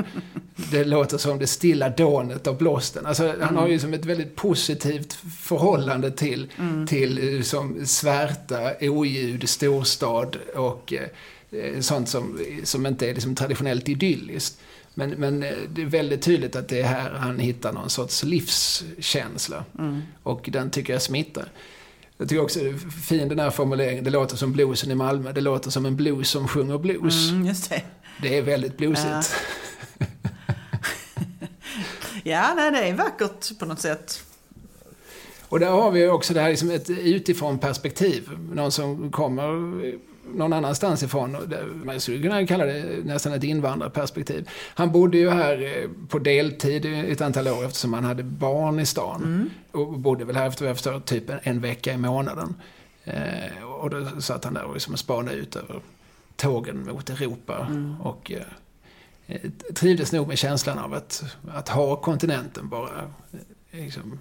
[0.70, 3.06] Det låter som det stilla dånet av blåsten.
[3.06, 6.50] Alltså, han har ju som ett väldigt positivt förhållande till,
[6.88, 13.88] till eh, som svärta, oljud, storstad och eh, sånt som, som inte är liksom traditionellt
[13.88, 14.60] idylliskt.
[14.94, 18.22] Men, men eh, det är väldigt tydligt att det är här han hittar någon sorts
[18.22, 19.64] livskänsla.
[20.22, 21.48] Och den tycker jag smittar.
[22.16, 24.04] Jag tycker också det är fin den här formuleringen.
[24.04, 25.32] Det låter som bluesen i Malmö.
[25.32, 27.30] Det låter som en blues som sjunger blues.
[27.30, 27.82] Mm, just det.
[28.22, 29.34] Det är väldigt bluesigt.
[32.24, 34.24] Ja, nej, det är vackert på något sätt.
[35.48, 38.30] Och där har vi också det här liksom ett utifrån perspektiv.
[38.52, 39.48] Någon som kommer
[40.34, 41.36] någon annanstans ifrån.
[41.84, 44.48] Man skulle kunna kalla det nästan ett invandrarperspektiv.
[44.74, 48.86] Han bodde ju här eh, på deltid ett antal år eftersom han hade barn i
[48.86, 49.50] stan.
[49.72, 52.54] Och bodde väl här efter vad jag förstår typ en, vecka i månaden.
[53.04, 55.80] Eh, och då satt han där och liksom spanade ut över
[56.36, 57.68] tågen mot Europa.
[58.02, 59.36] Och eh,
[59.74, 63.10] trivdes nog med känslan av att, att ha kontinenten bara
[63.70, 64.18] liksom,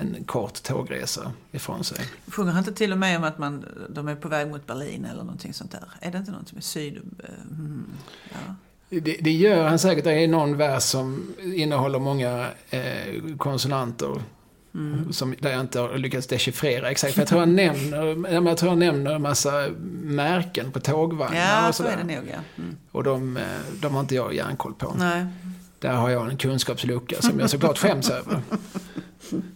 [0.00, 1.98] en kort tågresa ifrån sig.
[2.28, 5.04] Sjunger han inte till och med om att man, de är på väg mot Berlin
[5.04, 5.84] eller någonting sånt där?
[6.00, 6.96] Är det inte något med syd...
[7.18, 7.84] eh, Mm,
[8.32, 8.54] ja.
[8.88, 10.04] Det, det gör han säkert.
[10.04, 14.22] Det är någon vers som innehåller många eh, konsonanter.
[15.10, 17.14] Som, där jag inte har lyckats dechiffrera exakt.
[17.14, 19.68] För jag tror han nämner, jag tror han nämner en massa
[20.02, 22.04] märken på tågvagnar Ja, och så är sådär.
[22.06, 22.62] det nog ja.
[22.62, 22.76] Mm.
[22.92, 23.42] Och de, eh,
[23.80, 24.94] de har inte jag järnkoll på.
[24.98, 25.26] Nej.
[25.78, 28.42] Där har jag en kunskapslucka som jag såklart skäms över.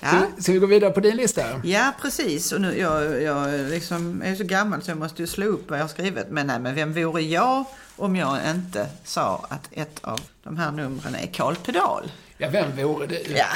[0.00, 0.08] Ja.
[0.08, 1.42] Ska, ska vi gå vidare på din lista?
[1.64, 2.52] ja, precis.
[2.52, 5.78] Och nu, jag, jag liksom är så gammal så jag måste ju slå upp vad
[5.78, 6.26] jag har skrivit.
[6.30, 7.64] Men nej, men vem vore jag
[7.96, 12.12] om jag inte sa att ett av de här numren är Karl Pedal?
[12.38, 13.22] Ja, vem vore det?
[13.36, 13.46] Ja.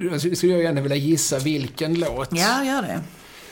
[0.00, 2.28] Då skulle jag gärna vilja gissa vilken låt.
[2.32, 3.00] ja, gör det.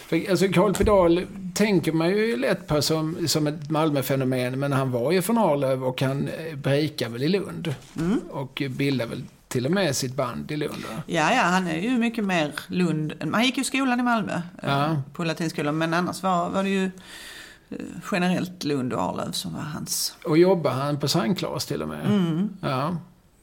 [0.07, 4.91] För, alltså Carl Pedal tänker man ju lätt på som, som ett Malmöfenomen, men han
[4.91, 7.75] var ju från Arlöv och han eh, breakade väl i Lund.
[7.99, 8.21] Mm.
[8.31, 10.85] Och bildade väl till och med sitt band i Lund.
[11.07, 13.13] Ja, ja, han är ju mycket mer Lund.
[13.33, 15.03] Han gick ju skolan i Malmö, eh, Ja.
[15.13, 15.79] på latinskolan.
[15.79, 16.85] Men annars var, var det ju
[17.71, 17.79] eh,
[18.13, 20.15] generellt Lund och Arlöv som var hans.
[20.25, 22.07] Och jobbade han på Sankt Claes till och med.
[22.07, 22.49] Mm.
[22.63, 22.97] Ja,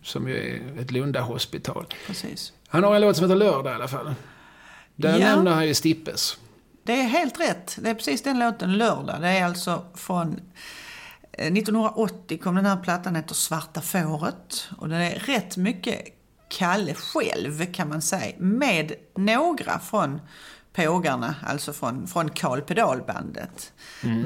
[0.03, 0.37] som ju
[0.75, 1.85] är ett Lunda-hospital.
[2.07, 2.53] Precis.
[2.67, 4.13] Han har en låt som heter Lördag i alla fall.
[4.95, 5.25] Där Ja.
[5.35, 6.37] nämner han ju Stippes.
[6.83, 7.77] Det är helt rätt.
[7.81, 9.21] Det är precis den låten, Lördag.
[9.21, 10.39] Det är alltså från
[11.37, 14.69] 1980 kom den här plattan, heter Svarta fåret.
[14.77, 16.01] Och den är rätt mycket
[16.49, 18.35] Kalle själv kan man säga.
[18.37, 20.21] Med några från
[20.73, 23.73] Pågarna, alltså från, från Karl Pedalbandet.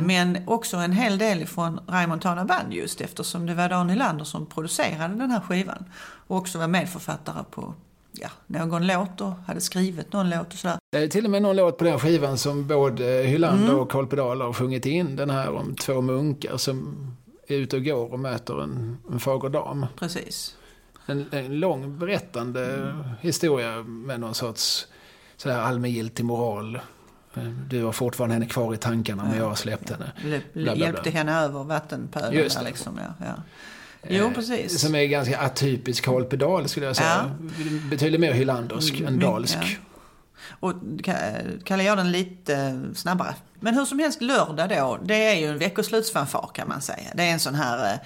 [0.02, 4.26] Men också en hel del från Raymond Tana Band just eftersom det var Dan Nylander
[4.26, 5.86] som producerade den här skivan.
[6.28, 7.74] Och också var medförfattare på
[8.12, 10.78] ja, någon låt och hade skrivit någon låt och sådär.
[10.92, 13.80] Det är till och med någon låt på den skivan som både Hylander Mm.
[13.80, 15.16] och Carl Pedal har sjungit in.
[15.16, 17.08] Den här om två munkar som
[17.48, 19.86] är ute och går och möter en, en fager dam.
[20.00, 20.56] Precis.
[21.06, 24.88] En, en lång berättande historia med någon sorts
[25.38, 26.76] sådär allmängiltig moral.
[27.34, 30.12] Eh, Du har fortfarande henne kvar i tankarna men jag har släppt henne.
[30.24, 30.86] Le, bla, bla.
[30.86, 32.98] hjälpte henne över vattenpölen liksom.
[32.98, 33.34] Ja, ja.
[34.10, 34.82] Jo, Eh, precis.
[34.82, 37.32] Som är ganska atypisk Carl Pedal skulle jag säga.
[37.90, 39.58] Betydligt mer hylandersk än Mm, dalsk.
[39.62, 39.68] ja.
[40.60, 43.36] Och Ka- Kalle gör den lite snabbare.
[43.60, 47.08] Men hur som helst, lördag då, det är ju en veckoslutsfanfar kan man säga.
[47.16, 48.00] Det är en sån här,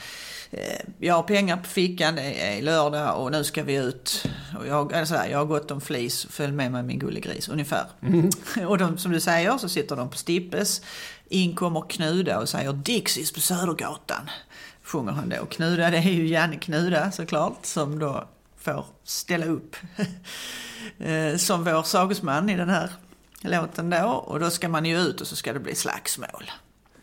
[0.51, 0.59] eh,
[0.99, 4.25] jag har pengar på fickan, det är lördag och nu ska vi ut.
[4.59, 7.49] Och jag, eller så här, jag har gått om flis, följ med mig min gullegris,
[7.49, 7.85] ungefär.
[8.67, 10.81] Och de, som du säger så sitter de på Stippes.
[11.29, 14.29] In kommer Knuda och säger Dixies på Södergatan.
[14.85, 15.45] Sjunger han då.
[15.45, 19.75] Knuda, det är ju Janne Knuda såklart, som då får ställa upp
[20.99, 22.91] eh, som vår sagosman i den här
[23.41, 24.07] låten då.
[24.07, 26.51] Och då ska man ju ut och så ska det bli slagsmål.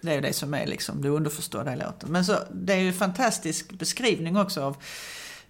[0.01, 2.13] Det är ju det som är liksom det underförstådda i låten.
[2.13, 4.77] Men så, det är ju en fantastisk beskrivning också av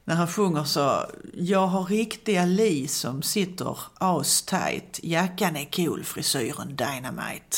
[0.05, 5.01] när han sjunger så Jag har riktiga li som sitter as-tight.
[5.03, 7.57] Jackan är cool, frisyren dynamite.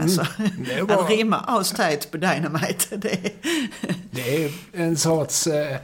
[0.00, 0.26] Alltså,
[0.66, 1.02] det är bra.
[1.04, 2.96] att rimma as-tight på dynamite.
[2.96, 3.32] Det är,
[4.10, 5.76] Det är en sorts eh,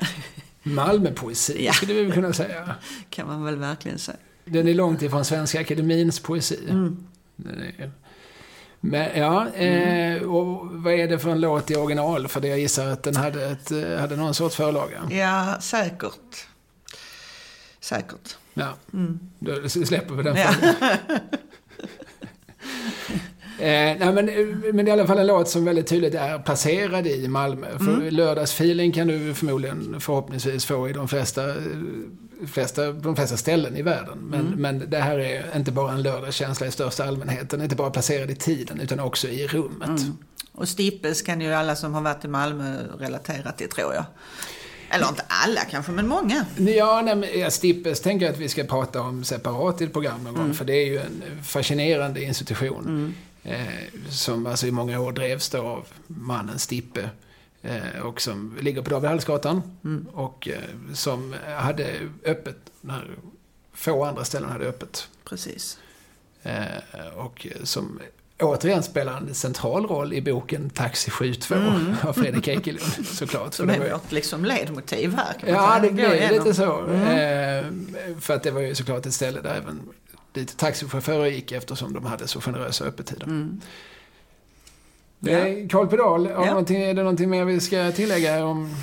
[0.63, 1.73] Malmöpoesi Ja.
[1.73, 2.75] skulle vi kunna säga.
[3.11, 4.17] kan man väl verkligen säga.
[4.45, 6.59] Den är långt ifrån Svenska Akademins poesi.
[6.71, 7.07] Mm.
[7.79, 7.91] Är-
[8.81, 12.29] Men ja, eh, och vad är det för en låt i original?
[12.29, 15.03] För det jag gissar att den hade, ett, eh, hade någon sorts förlaga.
[15.11, 16.47] Ja, säkert.
[17.81, 18.37] Säkert.
[18.55, 18.75] Ja,
[19.39, 20.55] då släpper vi den Ja.
[23.61, 24.15] frågan.
[24.15, 27.07] nej, men, men det är i alla fall en låt som väldigt tydligt är placerad
[27.07, 27.67] i Malmö.
[27.79, 28.15] För Mm.
[28.15, 31.43] lördagsfeeling kan du förmodligen förhoppningsvis få i de flesta,
[32.47, 34.19] flesta, de flesta ställen i världen.
[34.23, 34.53] Men, Mm.
[34.61, 37.51] men det här är inte bara en lördagskänsla i största allmänhet.
[37.51, 39.89] Den är inte bara placerad i tiden utan också i rummet.
[39.89, 40.17] Mm.
[40.53, 44.05] Och Stippes kan ju alla som har varit i Malmö relatera till tror jag.
[44.93, 46.45] Eller inte alla kanske, men många.
[46.57, 50.25] Ja, nej, men Stippes tänker jag att vi ska prata om separat i ett program
[50.25, 50.47] någon Mm.
[50.47, 50.55] gång.
[50.55, 53.15] För det är ju en fascinerande institution.
[53.17, 53.30] Eh,
[54.11, 57.11] som alltså i många år drevs då av mannen Stippe.
[57.63, 59.63] Eh, och som ligger på David Hallsgatan.
[59.85, 60.07] Mm.
[60.13, 61.87] Och eh, som hade
[62.25, 63.11] öppet när
[63.73, 65.09] få andra ställen hade öppet.
[65.25, 65.79] Precis.
[66.43, 68.01] Eh, och som
[68.39, 71.55] återigen spelar en central roll i boken Taxi 72
[72.03, 73.59] av Fredrik Ekelund såklart.
[73.59, 73.77] Mm.
[73.77, 75.35] Som är vårt liksom ledmotiv här.
[75.47, 76.39] Ja, det igenom.
[76.39, 76.81] lite så.
[76.81, 77.95] Mm.
[77.95, 79.81] Eh, för att det var ju såklart ett ställe där även
[80.33, 83.25] dit taxichaufförer gick eftersom de hade så generösa öppettider.
[83.27, 83.61] Mm.
[85.69, 86.55] Carl Pedal, har Ja.
[86.83, 88.77] är det någonting mer vi ska tillägga om...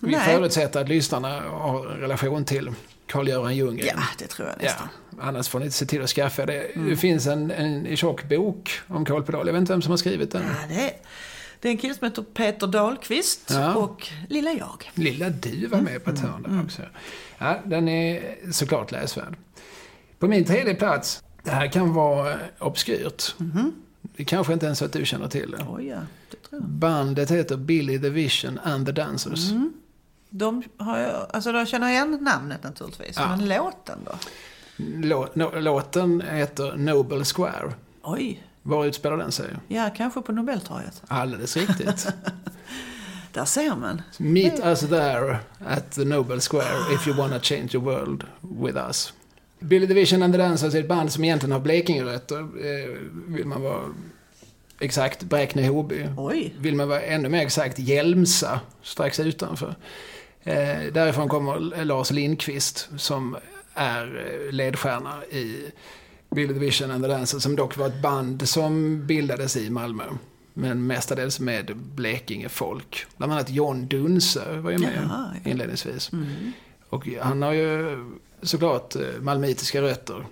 [0.00, 0.20] Vi Nej.
[0.34, 2.70] förutsätter att lyssnarna har en relation till
[3.06, 3.86] Carl-Göran Ljunggren.
[3.96, 4.88] Ja, det tror jag Ja, nästan.
[5.20, 6.60] annars får ni se till att skaffa det.
[6.74, 6.88] Mm.
[6.88, 9.46] Det finns en, en tjock bok om Carl Pedal.
[9.46, 10.42] Jag vet inte vem som har skrivit den.
[10.42, 10.90] Ja, det, är,
[11.60, 13.74] det är en kille som heter Peter Dahlqvist Ja.
[13.74, 14.90] och lilla jag.
[14.94, 16.82] Lilla du var med på ett hörn där också.
[17.38, 19.34] Ja, den är såklart läsvärd.
[20.18, 23.34] På min tredje plats, det här kan vara eh, obskyrt.
[24.16, 25.66] Det kanske inte ens att du känner till det.
[25.68, 25.98] Oj, ja,
[26.50, 26.56] det.
[26.60, 29.50] Bandet heter Billy the Vision and the Dancers.
[30.30, 33.36] De har jag, alltså jag känner igen namnet naturligtvis, Ja.
[33.36, 34.12] men låten då?
[34.76, 37.72] Lå- nå- Låten heter Noble Square.
[38.02, 39.46] Oj, Var utspelar den sig?
[39.68, 41.02] ja kanske på Nobeltorget.
[41.08, 42.08] Alldeles riktigt.
[43.32, 44.02] Där ser man.
[44.18, 49.12] Meet us there at the Noble Square if you wanna change the world with us.
[49.58, 52.40] Billy the Vision and the Dancers är ett band som egentligen har Blekingerötter.
[52.40, 53.82] Eh, vill man vara
[54.80, 56.14] exakt, Bräkne-Hoby.
[56.16, 59.74] Oj, Vill man vara ännu mer exakt, Hjälmsa, strax utanför.
[60.42, 63.36] Eh, därifrån kommer Lars Lindqvist som
[63.74, 65.70] är eh, ledstjärna i
[66.30, 70.04] Billy the Vision and the Dancers, som dock var ett band som bildades i Malmö.
[70.54, 73.06] Men mestadels med Blekinge-folk.
[73.16, 75.50] Bland annat John Dunse var ju med Jaha, ja.
[75.50, 76.10] inledningsvis.
[76.88, 77.98] Och han har ju
[78.42, 80.26] såklart eh, malmöitiska rötter.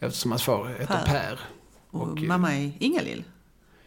[0.00, 1.04] Eftersom hans far heter Per.
[1.04, 1.38] Per.
[1.90, 3.24] och, Och, eh, mamma är Ingalill.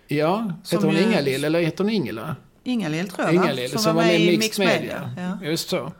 [0.08, 2.36] Ja, Som heter hon ju- Ingalill eller heter hon Ingela?
[2.64, 3.36] Ingalill tror jag?
[3.36, 5.12] Ingalill, som, var med i Mixed Media.
[5.18, 5.48] Ja.
[5.48, 5.92] Just så.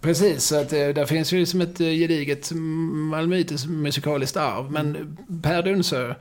[0.00, 4.70] Precis, så att, eh, där finns ju som ett gediget malmöitiskt musikaliskt arv.
[4.70, 6.14] Men Per Dunsö,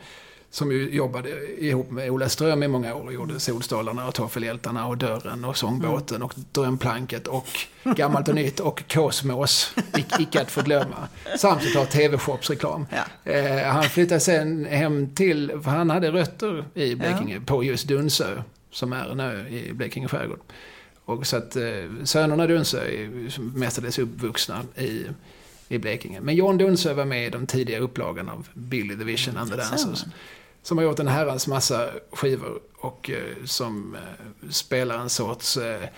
[0.53, 1.29] som ju jobbade
[1.65, 5.57] ihop med Ola Ström i många år och gjorde Solstolarna och Toffelhjältarna och Dörren och
[5.57, 7.47] Sångbåten och Drömplanket och
[7.83, 11.07] Gammalt och Nytt och Kosmos, ic- icke att förglömma.
[11.37, 12.85] Samt såklart TV-shopsreklam.
[12.91, 13.31] Ja.
[13.31, 18.41] Eh, han flyttade sen hem till, för han hade rötter i Blekinge, på just Dunsö,
[18.71, 20.39] som är en ö i Blekinge skärgård.
[21.05, 21.63] Och så att eh,
[22.03, 25.05] sönerna Dunsö är mestadels uppvuxna i,
[25.67, 26.21] i Blekinge.
[26.21, 29.57] Men John Dunsö var med i de tidiga upplagan av Billy the Vision and the.
[29.57, 30.05] Dancers.
[30.63, 35.89] Som har gjort en herrans massa skivor och eh, som eh, spelar en sorts eh,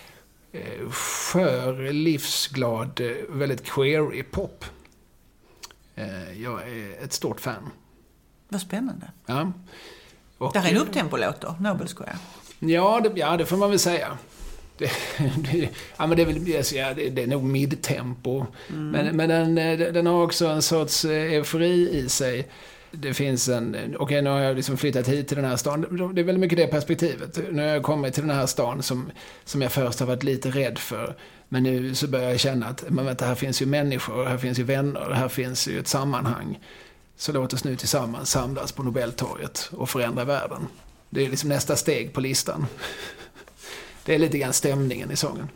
[0.90, 4.66] skör, livsglad, väldigt queer pop.
[6.38, 7.70] Jag är ett stort fan.
[8.50, 9.12] Vad spännande.
[9.26, 9.52] Ja.
[10.38, 12.18] Och, Det här är en upptempo-låt då, Nobel Square.
[12.60, 14.18] Ja, det, ja, det får man väl säga.
[14.78, 14.92] Det,
[15.38, 18.46] det, ja, men det, är väl, ja, det, det är nog midtempo.
[18.68, 19.56] Men, men den,
[19.94, 22.48] den har också en sorts eufori i sig.
[22.96, 23.96] Det finns en...
[24.00, 25.82] Okej, nu har jag liksom flyttat hit till den här stan.
[26.16, 27.40] Det är väldigt mycket det perspektivet.
[27.52, 29.12] Nu har jag kommit till den här stan som,
[29.46, 31.16] som jag först har varit lite rädd för.
[31.50, 34.60] Men nu så börjar jag känna att men vänta, här finns ju människor, här finns
[34.60, 36.60] ju vänner, här finns ju ett sammanhang.
[37.18, 40.68] Så låt oss nu tillsammans samlas på Nobeltorget och förändra världen.
[41.10, 42.66] Det är liksom nästa steg på listan.
[44.06, 45.50] Det är lite grann stämningen i sången.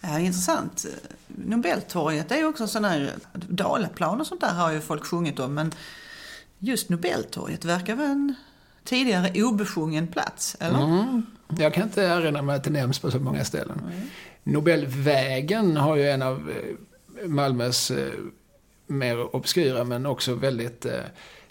[0.00, 0.86] Ja, intressant.
[1.26, 3.12] Nobeltorget är ju också en sån här...
[3.32, 5.72] Dalaplan och sånt där har ju folk sjungit om, men
[6.58, 8.34] just Nobeltorget verkar vara en
[8.84, 10.84] tidigare obesjungen plats, eller?
[10.84, 11.22] Mm.
[11.58, 13.82] Jag kan inte erinra mig att det nämns på så många ställen.
[14.42, 18.12] Nobelvägen har ju en av eh, Malmös eh,
[18.86, 20.92] mer obskyra men också väldigt eh,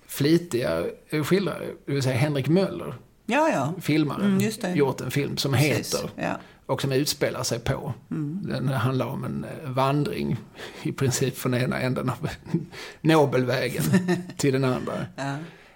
[0.08, 0.84] flitiga
[1.24, 1.66] skildrare.
[1.86, 3.74] Det vill säga Henrik Möller, Ja, ja.
[3.82, 4.72] filmaren, Mm, just det.
[4.74, 5.94] gjort en film som Precis.
[5.96, 6.38] heter Ja.
[6.68, 7.94] Och som utspelar sig på.
[8.12, 8.42] Mm.
[8.48, 10.38] Den handlar om en eh, vandring
[10.84, 12.30] i princip från ena änden av
[13.02, 13.84] Nobelvägen
[14.38, 15.06] till den andra.
[15.16, 15.36] Ja.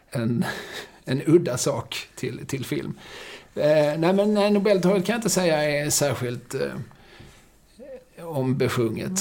[0.09, 0.45] En,
[1.05, 2.93] en udda sak till, till film.
[3.55, 6.71] Eh, nej men eh, Nobeltorget kan jag inte säga är särskilt eh,
[8.27, 9.19] ombesjunget.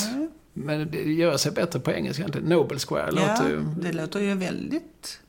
[0.52, 2.40] Men det gör sig bättre på engelska inte?
[2.40, 3.60] Nobel Square ja, låter ju...
[3.60, 5.20] det låter ju väldigt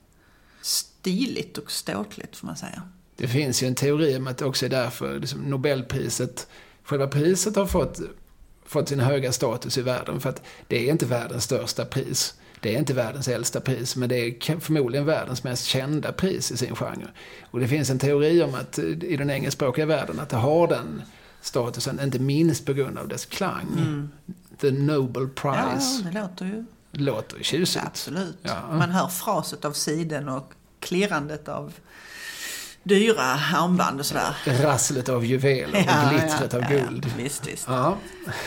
[0.62, 2.84] stiligt och ståtligt får man säga.
[3.22, 6.48] Det finns ju en teori om att det också är därför liksom Nobelpriset,
[6.84, 8.00] själva priset har fått,
[8.66, 10.20] fått sin höga status i världen.
[10.20, 12.34] För att det är inte världens största pris.
[12.60, 16.58] Det är inte världens äldsta pris, men det är förmodligen världens mest kända pris i
[16.58, 17.08] sin genre.
[17.52, 21.02] Och det finns en teori om att i den engelskspråkiga världen, att det har den
[21.42, 23.68] statusen, inte minst på grund av dess klang.
[23.78, 24.10] Mm.
[24.62, 26.02] The Nobel Prize.
[26.04, 26.66] Ja, det låter ju...
[26.92, 27.86] Låter ju tjusigt.
[27.86, 28.38] Absolut.
[28.42, 28.62] Ja.
[28.72, 31.74] Man hör fraset av siden och klirrandet av
[32.84, 33.24] dyra
[33.54, 34.36] armband och sådär.
[34.46, 37.06] Rasslet av juveler och ja, glittret ja, av guld.
[37.06, 37.68] Ja, visst, visst.
[37.68, 37.98] Ja.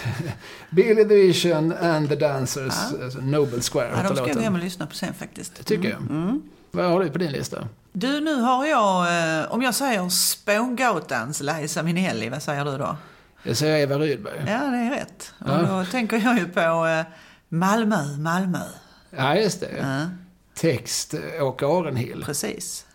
[0.70, 4.55] Billy the Vision and the Dancers, alltså Nobel Square ja, de ska jag gå hem
[4.55, 5.66] och lyssna på sen faktiskt.
[5.66, 6.01] Tycker jag.
[6.01, 6.22] Mm.
[6.22, 6.43] mm.
[6.70, 7.68] Vad har du på din lista?
[7.93, 12.97] Du, nu har jag, eh, om jag säger Spångatans Liza Minnelli, vad säger du då?
[13.43, 14.39] Jag säger Eva Rydberg.
[14.39, 15.32] Ja, det är rätt.
[15.39, 17.05] Och då tänker jag ju på eh,
[17.49, 18.62] Malmö, Malmö.
[19.11, 20.11] Ja, just det.
[20.55, 22.22] Text Åke Arenhill.
[22.26, 22.87] Precis.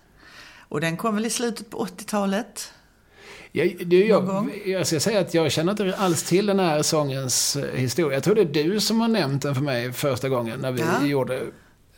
[0.70, 2.72] Och den kom väl i slutet på 80-talet?
[3.51, 7.55] Jag, du, jag, jag ska säga att jag känner inte alls till den här sångens
[7.55, 8.15] eh, historia.
[8.15, 10.82] Jag tror det är du som har nämnt den för mig första gången när vi
[10.82, 11.05] ja.
[11.05, 11.41] gjorde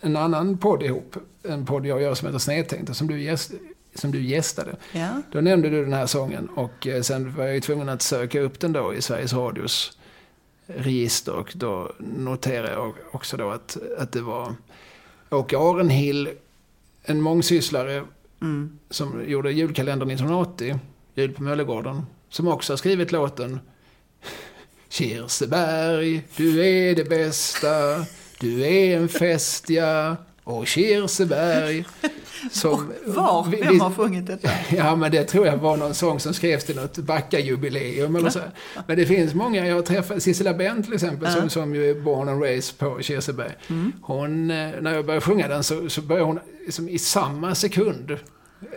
[0.01, 1.15] en annan podd ihop.
[1.43, 3.51] En podd jag gör som heter Snedtänkt som du, gäst,
[3.95, 4.75] som du gästade.
[4.91, 5.21] Ja.
[5.31, 8.39] Då nämnde du den här sången och eh, sen var jag ju tvungen att söka
[8.39, 9.97] upp den då i Sveriges Radios
[10.65, 14.55] register och då noterade jag också då att, att det var
[15.29, 16.29] Åke Arenhill,
[17.03, 18.03] en mångsysslare
[18.41, 18.79] mm.
[18.89, 20.79] som gjorde julkalendern 1980,
[21.15, 23.59] Jul på Möllegården, som också har skrivit låten
[24.89, 28.05] Kirseberg, du är det bästa,
[28.39, 31.85] du är en festja och Kirseberg.
[32.51, 33.47] Som, Var?
[33.49, 34.49] Vem har sjungit detta?
[34.69, 38.39] Ja, men det tror jag var någon sång som skrevs till något Backa-jubileum eller så.
[38.87, 42.01] Men det finns många, jag har träffat Sissela Bent till exempel, som, som ju är
[42.01, 43.51] born and raised på Kirseberg.
[43.67, 43.91] Mm.
[44.01, 48.11] Hon, eh, när jag började sjunga den så, så började hon liksom i samma sekund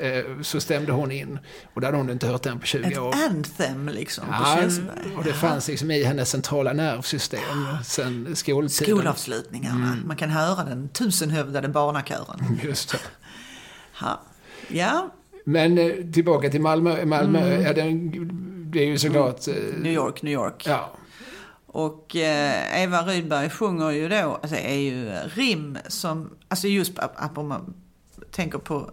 [0.01, 1.39] eh, så stämde hon in.
[1.75, 3.09] Och då hade hon inte hört den på 20 Ett år.
[3.09, 5.17] Ett anthem liksom ja, på Kirseberg.
[5.17, 7.41] och det fanns liksom i hennes centrala nervsystem
[7.85, 8.97] sen skoltiden.
[8.97, 9.87] Skolavslutningarna.
[9.87, 10.07] Mm.
[10.07, 12.61] Man kan höra den tusenhövdade barnakören.
[12.63, 12.99] Just det.
[14.01, 14.21] Ha.
[14.69, 15.11] Ja.
[15.45, 17.05] Men eh, tillbaka till Malmö.
[17.05, 17.63] Malmö mm.
[17.63, 18.11] ja, den,
[18.71, 19.47] det är ju såklart...
[19.47, 19.83] Mm.
[19.83, 20.67] New York, New York.
[20.67, 20.91] Ja.
[21.67, 26.93] Och eh, Eva Rydberg sjunger ju då, alltså är ju rim som, alltså just
[27.35, 27.75] om man
[28.31, 28.91] tänker på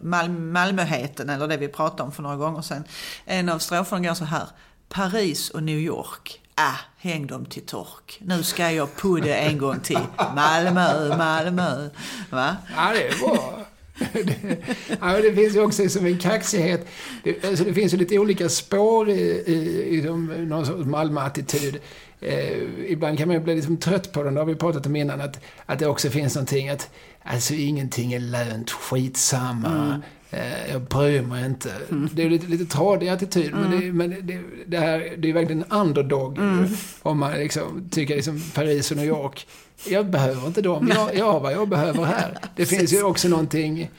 [0.00, 2.84] Mal Malmöheten, eller det vi pratade om för några gånger sedan.
[3.24, 4.48] En av stroferna går så här.
[4.88, 6.40] Paris och New York.
[6.54, 8.18] Ah, häng dem till tork.
[8.20, 10.06] Nu ska jag pudda en gång till.
[10.34, 11.88] Malmö, Malmö.
[12.30, 12.56] Va?
[12.76, 13.66] Ja, det är bra
[13.98, 14.56] det,
[15.00, 16.86] ja, det finns ju också som en kaxighet.
[17.24, 21.78] Det, alltså det finns ju lite olika spår i, i, i de, någon sorts Malmö-attityd.
[22.20, 24.96] Eh, ibland kan man ju bli liksom trött på den, det har vi pratat om
[24.96, 26.90] innan, att, att det också finns någonting att
[27.22, 29.84] alltså ingenting är lönt, skitsamma.
[29.86, 30.02] Mm.
[30.30, 31.72] Eh, jag bryr mig inte.
[31.90, 32.08] Mm.
[32.12, 33.60] Det är lite, lite tradig attityd, mm.
[33.60, 36.38] men, det, men det, det, här, det är verkligen en underdog.
[36.38, 36.66] Mm.
[37.02, 39.46] Om man liksom tycker liksom Paris och New York
[39.84, 40.92] jag behöver inte dem.
[40.94, 42.38] Jag, jag har vad jag behöver här.
[42.56, 43.90] Det finns ju också någonting...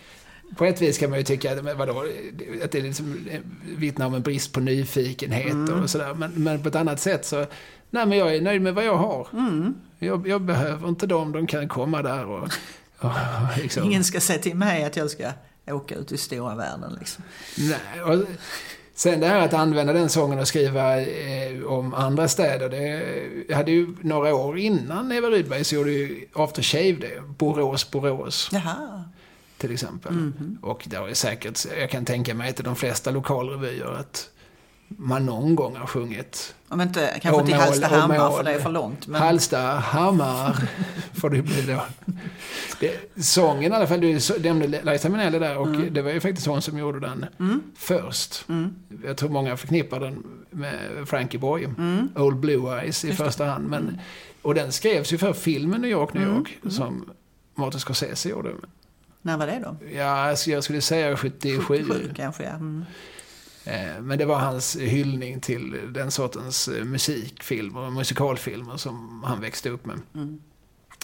[0.58, 2.06] På ett vis kan man ju tycka vadå,
[2.64, 3.28] att det liksom
[3.78, 5.84] vittnar om en brist på nyfikenhet mm.
[5.84, 6.14] och sådär.
[6.14, 7.46] Men, men, på ett annat sätt så...
[7.90, 9.28] Nej, men jag är nöjd med vad jag har.
[9.34, 9.74] Mm.
[10.00, 11.32] Jag, jag, behöver inte dem.
[11.32, 12.50] De kan komma där och...
[13.00, 13.12] och
[13.58, 13.84] liksom.
[13.84, 15.32] Ingen ska säga till mig att jag ska
[15.68, 16.98] åka ut i stora världen.
[17.00, 17.24] Liksom.
[17.58, 18.26] Nej, och,
[18.98, 22.70] Sen det här att använda den sången och skriva eh, om andra städer.
[22.70, 23.04] Det,
[23.50, 27.22] jag hade ju några år innan Eva Rydberg så gjorde ju After Shave det.
[27.38, 28.50] Borås, Borås.
[28.52, 29.04] Jaha.
[29.58, 30.12] Till exempel.
[30.12, 30.68] Mm -hmm.
[30.70, 34.30] Och det är säkert, jag kan tänka mig till de flesta lokalrevyer att
[34.88, 36.56] man någon gång har sjungit.
[36.68, 39.08] Om inte, kanske inte i Hallstahammar för det är för långt.
[39.08, 39.22] Men...
[39.22, 40.70] Hallstahammar
[41.14, 41.82] får det bli då.
[42.80, 45.94] Det, sången i alla fall, du nämnde Liza Minnelli där och mm.
[45.94, 47.64] det var ju faktiskt hon som gjorde den mm.
[47.76, 48.46] först.
[48.50, 48.76] Mm.
[49.06, 52.10] Jag tror många förknippar den med Frankie Boy, mm.
[52.16, 53.68] Old Blue Eyes i första hand.
[53.68, 53.96] Men, mm.
[54.42, 56.36] och den skrevs ju för filmen New York, New mm.
[56.36, 57.10] York, som
[57.56, 58.50] Martin Scorsese gjorde.
[59.22, 59.76] När var det då?
[59.98, 61.62] Ja, alltså jag skulle säga 77.
[61.62, 62.60] 77 kanske, ja.
[63.68, 69.42] Eh, men det var hans hyllning till den sortens eh, musikfilmer och musikalfilmer som han
[69.42, 70.00] växte upp med.
[70.16, 70.42] Mm.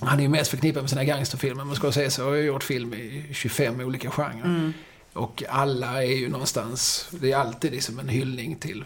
[0.01, 3.29] Han är ju mest förknippad med sina gangsterfilmer, men Scorsese har ju gjort film i
[3.31, 4.45] 25 olika genrer.
[4.45, 4.73] Mm.
[5.13, 8.85] Och alla är ju någonstans, det är alltid liksom en hyllning till,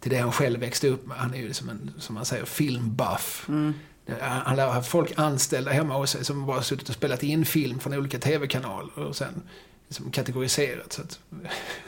[0.00, 1.16] till det han själv växte upp med.
[1.16, 3.44] Han är ju liksom en, som man säger, filmbuff.
[3.48, 3.74] Mm.
[4.20, 7.80] Han har haft folk anställda hemma hos sig som bara suttit och spelat in film
[7.80, 9.42] från olika tv-kanaler och sen
[9.88, 10.92] liksom kategoriserat.
[10.92, 11.20] Så att,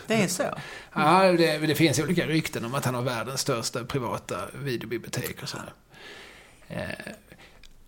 [0.06, 0.42] det är så?
[0.92, 5.48] Ja, det, det, finns olika rykten om att han har världens största privata videobibliotek och
[5.48, 5.72] sådär.
[6.68, 7.12] Eh,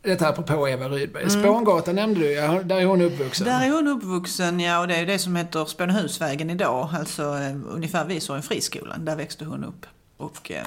[0.03, 1.31] Detta apropå Eva Rydberg.
[1.31, 3.47] Spångatan nämnde du, ja, där är hon uppvuxen.
[3.47, 6.89] Där är hon uppvuxen, ja, och det är det som heter Spånehusvägen idag.
[6.93, 9.05] Alltså eh, ungefär vid friskolan.
[9.05, 9.87] Där växte hon upp.
[10.17, 10.65] Och eh,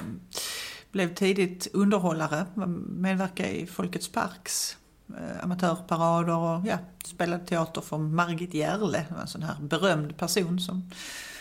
[0.92, 2.46] blev tidigt underhållare,
[2.88, 4.76] medverkade i Folkets Parks
[5.42, 10.90] amatörparader och ja, spelade teater för Margit Järle, en sån här berömd person som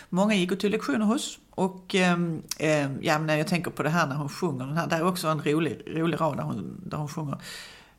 [0.09, 1.39] många gick och tog lektioner hos.
[1.49, 2.17] Och eh,
[2.59, 5.07] eh, ja, när jag tänker på det här när hon sjunger, den här, där är
[5.07, 7.37] också en rolig, rolig rad där hon, där hon sjunger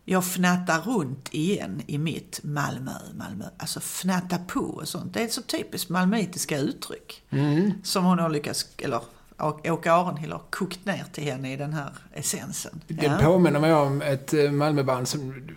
[0.08, 3.44] jag fnattar runt igen i mitt Malmö, Malmö.
[3.58, 5.14] Alltså fnatta på och sånt.
[5.14, 7.22] Det är så typiskt malmöitiska uttryck.
[7.30, 7.72] Mm.
[7.82, 9.00] Som hon har lyckats, eller
[9.38, 12.80] Åke Arenhill har kokt ner till henne i den här essensen.
[12.88, 13.18] Det Ja.
[13.22, 15.48] påminner mig om ett eh, Malmöband som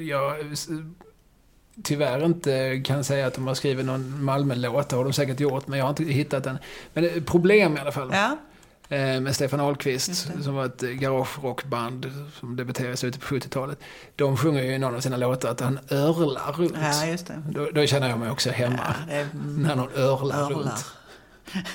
[0.00, 0.68] jag s-
[1.82, 4.88] tyvärr inte kan säga att de har skrivit någon Malmö-låt.
[4.88, 6.58] Det har de säkert gjort, men jag har inte hittat den.
[6.92, 8.10] Men är problem i alla fall.
[8.12, 8.36] Ja,
[8.88, 13.78] Eh, Med Stefan Ahlqvist, som var ett eh, garagerockband som debuterade i slutet på 70-talet.
[14.16, 16.74] De sjunger ju i någon av sina låtar att han örlar runt.
[16.82, 17.42] ja just det.
[17.50, 18.94] Då, då känner jag mig också hemma.
[19.08, 19.26] Ja, är,
[19.58, 20.50] När någon örlar, örlar.
[20.50, 20.84] runt.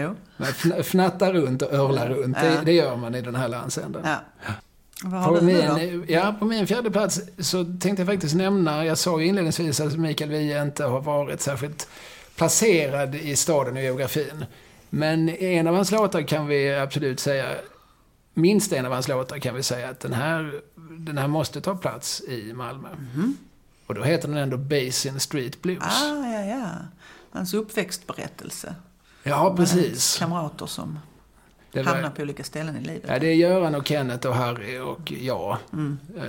[0.00, 2.48] jo, Men fn- Fnatta runt och örla runt, Ja.
[2.50, 4.02] det, det gör man i den här landsändan.
[4.04, 4.16] ja.
[5.04, 5.74] Vad har På du nu då?
[5.76, 9.80] min, ja, på min fjärde plats så tänkte jag faktiskt nämna, jag sa ju inledningsvis
[9.80, 11.88] att Mikael Wiehe inte har varit särskilt
[12.36, 14.44] placerad i staden och geografin.
[14.90, 17.46] Men en av hans låtar kan vi absolut säga,
[18.34, 20.52] minst en av hans låtar kan vi säga att den här,
[20.98, 22.88] den här måste ta plats i Malmö.
[23.86, 25.82] Och då heter den ändå Basin Street Blues.
[26.02, 26.68] Ah, ja, ja.
[27.32, 28.74] Hans uppväxtberättelse.
[29.22, 30.16] Ja, precis.
[30.18, 30.98] Kamrater som
[31.72, 33.04] Det var- hamnar på olika ställen i livet.
[33.08, 35.98] Ja, det är Göran och Kenneth och Harry och jag Mm.
[36.16, 36.24] eh,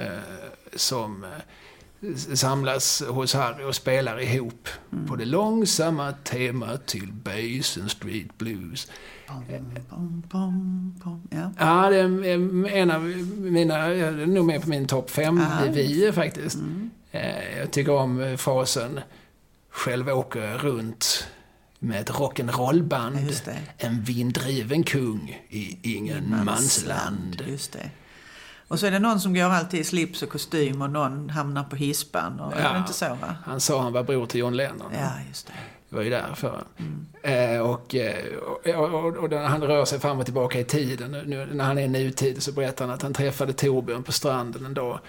[0.75, 5.07] som eh, samlas hos Harry och spelar ihop Mm.
[5.07, 8.87] på det långsamma temat till Basin Street Blues.
[9.89, 11.27] Bom, bom, bom.
[11.31, 11.51] Ja.
[11.59, 13.01] Ja, det är en av
[13.37, 15.41] mina, är nog med på min topp fem
[15.71, 16.55] Vie faktiskt.
[16.55, 16.89] Mm.
[17.11, 18.99] Eh, jag tycker om frasen
[19.69, 21.27] Själv åker jag runt
[21.83, 23.17] med ett rock'n'roll-band.
[23.77, 27.43] En vinddriven kung i ingen mansland.
[27.47, 27.89] Just det.
[28.67, 31.63] Och så är det någon som går alltid i slips och kostym och någon hamnar
[31.63, 32.39] på hispan.
[32.39, 32.71] Och, Är Ja.
[32.73, 33.35] det inte så va?
[33.45, 34.91] Han sa han var bror till John Lennon.
[34.99, 35.53] Ja, just det.
[35.89, 36.63] Det var ju därför.
[36.77, 37.05] Mm.
[37.55, 38.35] Eh, och, eh,
[38.75, 41.77] och, och, och när han rör sig fram och tillbaka i tiden, nu, när han
[41.77, 44.99] är i nutid, så berättar han att han träffade Torbjörn på stranden en dag.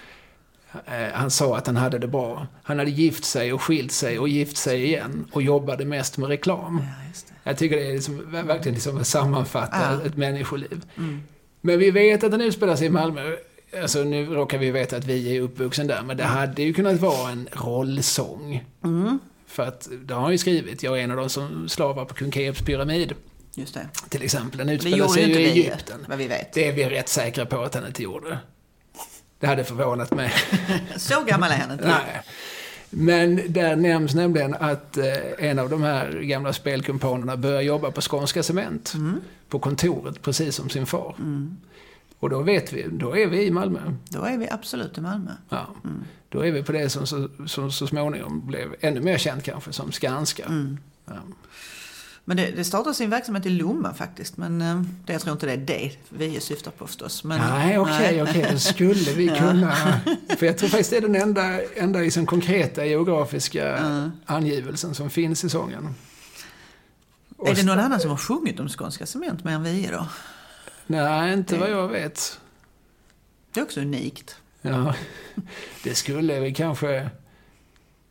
[0.85, 2.47] Eh, han sa att han hade det bra.
[2.63, 6.29] Han hade gift sig och skilt sig och gift sig igen och jobbade mest med
[6.29, 6.81] reklam.
[6.83, 7.21] Ja.
[7.43, 10.05] Jag tycker det är liksom, verkligen liksom att sammanfatta Ja.
[10.05, 10.81] ett människoliv.
[10.97, 11.23] Mm.
[11.61, 13.35] Men vi vet att den utspelar sig i Malmö.
[13.81, 16.99] Alltså nu råkar vi veta att vi är uppvuxen där, men det hade ju kunnat
[16.99, 18.63] vara en rollsång.
[18.83, 19.19] Mm.
[19.47, 22.13] För att, det har han ju skrivit, jag är en av de som slavar på
[22.13, 23.13] kung Keops pyramid.
[24.09, 24.57] Till exempel.
[24.57, 26.05] Den utspelar sig ju i Egypten.
[26.09, 26.53] vad vi vet.
[26.53, 28.37] Det är vi rätt säkra på att han inte gjorde.
[29.39, 30.33] Det hade förvånat mig.
[30.97, 31.87] Så gammal är han inte.
[31.87, 32.21] Nej.
[32.89, 35.05] Men där nämns nämligen att eh,
[35.37, 38.93] en av de här gamla spelkumpanerna börjar jobba på Skånska Cement.
[38.93, 39.21] Mm.
[39.49, 41.15] På kontoret, precis som sin far.
[41.19, 41.57] Mm.
[42.19, 43.79] Och då vet vi, då är vi i Malmö.
[44.09, 45.31] Då är vi absolut i Malmö.
[45.49, 45.67] Ja.
[45.83, 46.03] Mm.
[46.29, 49.73] Då är vi på det som så, som så småningom blev ännu mer känt kanske,
[49.73, 50.45] som Skanska.
[50.45, 50.77] Mm.
[51.05, 51.13] Ja.
[52.27, 54.37] Men det, det startar sin verksamhet i Lomma faktiskt.
[54.37, 57.23] Men eh, det, jag tror inte det är det vi syftar på förstås.
[57.23, 58.23] Men, Nej, okej, nej.
[58.23, 58.47] okej.
[58.51, 59.75] Då skulle vi kunna...
[60.37, 64.11] För jag tror faktiskt det är den enda, enda liksom konkreta geografiska Ja.
[64.25, 65.95] angivelsen som finns i sången.
[67.37, 70.07] Och Är det någon annan som har sjungit om Skånska Cement mer än vi då?
[70.87, 72.39] Nej, inte Det- vad jag vet.
[73.53, 74.35] Det är också unikt.
[74.61, 74.95] Ja,
[75.83, 77.09] det skulle vi kanske...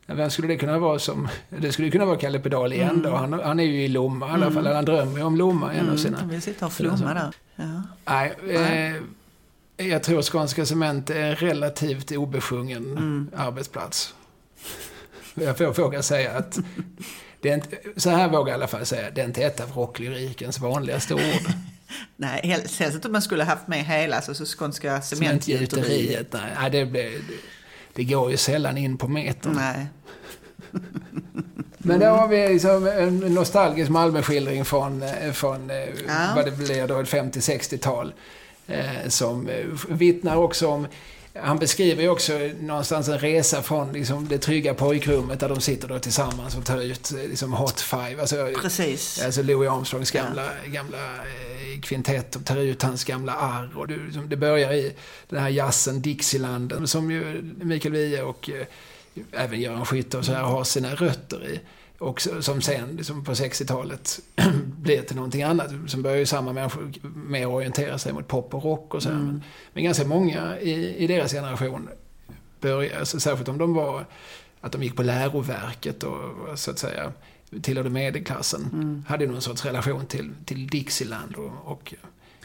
[0.05, 1.27] Vem skulle det kunna vara som...
[1.49, 3.01] Det skulle kunna vara Kalle Pedal igen Mm.
[3.01, 3.15] då.
[3.15, 4.67] Han, han är ju i Lomma i alla fall.
[4.67, 6.17] Han drömmer ju om Lomma, en av sina...
[6.17, 7.31] Mm, vi sitter och flummar där.
[7.55, 7.81] Ja.
[8.05, 8.33] Nej,
[9.77, 13.29] eh, jag tror Skånska Cement är en relativt obesjungen Mm.
[13.35, 14.13] arbetsplats.
[15.33, 16.59] Jag får våga säga att
[17.41, 19.59] det är inte, så här vågar jag i alla fall säga, det är inte ett
[19.59, 21.21] av rocklyrikens vanligaste ord.
[22.15, 26.33] Nej, inte om man skulle haft med hela alltså, så Skånska Cementgjuteriet.
[26.33, 27.21] Nej, det, blir,
[27.95, 29.53] det, går ju sällan in på metern.
[29.55, 29.85] Nej.
[31.77, 36.31] Men då har vi liksom en nostalgisk Malmöskildring från, eh, från eh, Ja.
[36.35, 38.13] vad det blir då ett 50-60-tal.
[38.67, 39.49] Eh, som
[39.89, 40.87] vittnar också om
[41.41, 45.87] han beskriver ju också någonstans en resa från liksom, det trygga pojkrummet där de sitter
[45.87, 48.21] då tillsammans och tar ut eh, liksom, Hot Five.
[48.21, 49.23] Alltså, Precis.
[49.25, 53.77] alltså Louis Armstrongs gamla, gamla eh, kvintett och tar ut hans gamla arr.
[53.77, 54.93] Och det, liksom, det börjar i
[55.29, 58.65] den här jazzen Dixieland som ju Mikael Wiehe och eh,
[59.31, 61.59] även Göran Skytte och så här har sina rötter i.
[61.97, 64.19] Och som sen liksom på 60-talet
[64.63, 65.71] blir till någonting annat.
[65.87, 69.09] Som börjar ju samma människor mer orientera sig mot pop och rock och så.
[69.09, 69.15] här.
[69.15, 69.43] Men,
[69.73, 71.89] men ganska många i, i deras generation
[72.61, 74.05] började, alltså, särskilt om de var
[74.61, 77.11] att de gick på läroverket och så att säga
[77.61, 79.03] tillhörde medelklassen.
[79.07, 81.93] Hade ju någon sorts relation till, till Dixieland och, och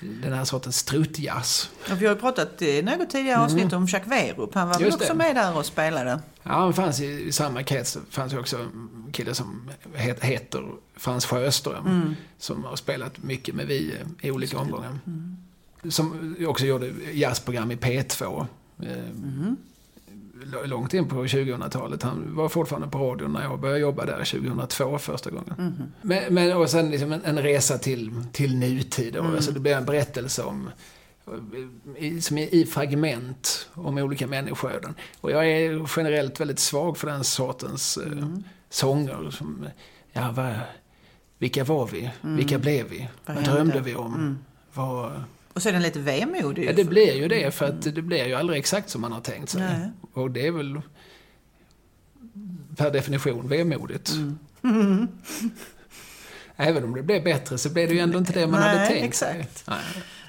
[0.01, 1.70] den här sortens struttjazz.
[1.90, 4.55] Och vi har ju pratat i något tidigare avsnitt om Jacques Werup.
[4.55, 4.94] Han var väl Mm.
[4.94, 5.14] Också det.
[5.14, 6.20] med där och spelade.
[6.42, 7.92] Ja, han fanns i, i samma krets.
[7.92, 10.64] Det fanns ju också en kille som het, heter
[10.96, 12.14] Frans Sjöström.
[12.38, 14.98] Som har spelat mycket med vi eh, i olika omgångar.
[15.88, 18.46] Som också gjorde jazzprogram i P2.
[18.82, 19.57] Eh, l-
[20.64, 22.03] Långt in på 2000-talet.
[22.03, 25.93] Han var fortfarande på radion när jag började jobba där 2002 första gången.
[26.03, 29.16] Men, men, och sen liksom en, en resa till, till nutid.
[29.16, 30.70] Och, alltså det blev en berättelse om
[31.97, 34.95] i, som är i fragment om olika människoöden.
[35.20, 38.26] Och jag är generellt väldigt svag för den sortens eh,
[38.70, 39.30] sånger.
[39.30, 39.66] Som,
[40.12, 40.55] ja, vad,
[41.38, 42.11] vilka var vi?
[42.20, 43.09] Vilka blev vi?
[43.26, 44.38] Vad, Vad drömde vi om?
[44.74, 45.22] Vad,
[45.53, 46.64] Och så är den lite vemodig.
[46.68, 49.20] ja, det blir ju det, för att det blir ju aldrig exakt som man har
[49.20, 49.61] tänkt sig.
[49.61, 49.90] Nej.
[50.12, 50.80] Och det är väl
[52.76, 54.11] per definition vemodigt.
[54.11, 54.38] Mm.
[56.57, 58.88] Även om det blev bättre så blev det ju ändå inte det man hade Nej,
[58.88, 59.59] tänkt exakt.
[59.59, 59.74] sig.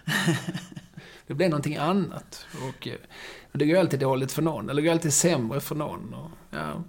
[0.06, 0.38] Nej.
[1.28, 2.46] Det blev någonting annat.
[2.70, 2.94] Och, eh,
[3.52, 6.14] och det går ju alltid dåligt för någon, eller det går alltid sämre för någon.
[6.14, 6.84] Och, ja.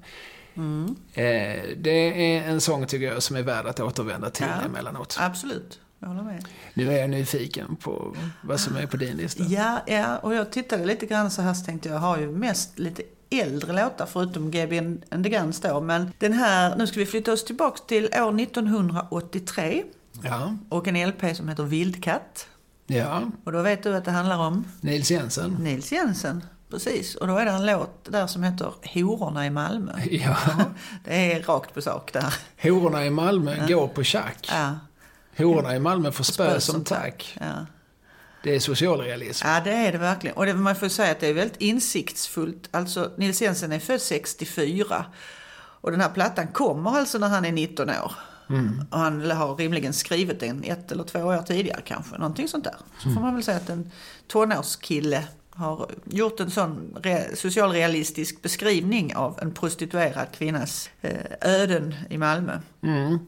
[0.56, 0.96] Mm.
[1.12, 1.90] Eh, det
[2.36, 4.66] är en sång, tycker jag, som är värd att återvända till Ja.
[4.66, 5.16] emellanåt.
[5.20, 6.44] Absolut, jag håller med.
[6.74, 9.42] Nu är jag nyfiken på vad som är på din lista.
[9.44, 12.30] Ja, ja, och jag tittade lite grann så här så tänkte jag, jag har ju
[12.30, 14.78] mest lite äldre låtar förutom GB
[15.10, 15.80] and the Guns då.
[15.80, 19.84] Men den här, nu ska vi flytta oss tillbaks till år 1983
[20.22, 22.46] Ja, och en LP som heter Vildkatt.
[22.86, 23.22] ja.
[23.44, 25.50] Och då vet du att det handlar om Nils Jensen.
[25.60, 26.44] Nils Jensen.
[26.70, 29.92] Precis, och då är det en låt där som heter Hororna i Malmö.
[30.10, 30.36] Ja.
[31.04, 32.34] Det är rakt på sak där.
[32.62, 34.48] Hororna i Malmö går på schack.
[34.52, 34.74] Ja,
[35.36, 37.36] Hororna i Malmö får spö Spö som tack.
[37.40, 37.66] ja.
[38.44, 39.46] Det är socialrealism.
[39.46, 40.36] Ja, det är det verkligen.
[40.36, 42.68] Och det, man får säga att det är väldigt insiktsfullt.
[42.70, 45.04] Alltså, Nils Jensen är född 64.
[45.80, 48.12] Och den här plattan kommer alltså när han är 19 år.
[48.90, 52.18] Och han har rimligen skrivit den ett eller två år tidigare kanske.
[52.18, 52.74] Någonting sånt där.
[52.98, 53.90] Så får man väl säga att en
[54.28, 62.18] tonårskille har gjort en sån re- socialrealistisk beskrivning av en prostituerad kvinnas eh, öden i
[62.18, 62.58] Malmö.
[62.82, 63.18] Mm.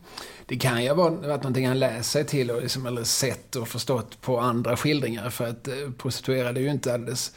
[0.46, 3.68] Det kan ju ha varit någonting han läst sig till och liksom, eller sett och
[3.68, 5.30] förstått på andra skildringar.
[5.30, 7.32] För att eh, prostituerade är ju inte alldeles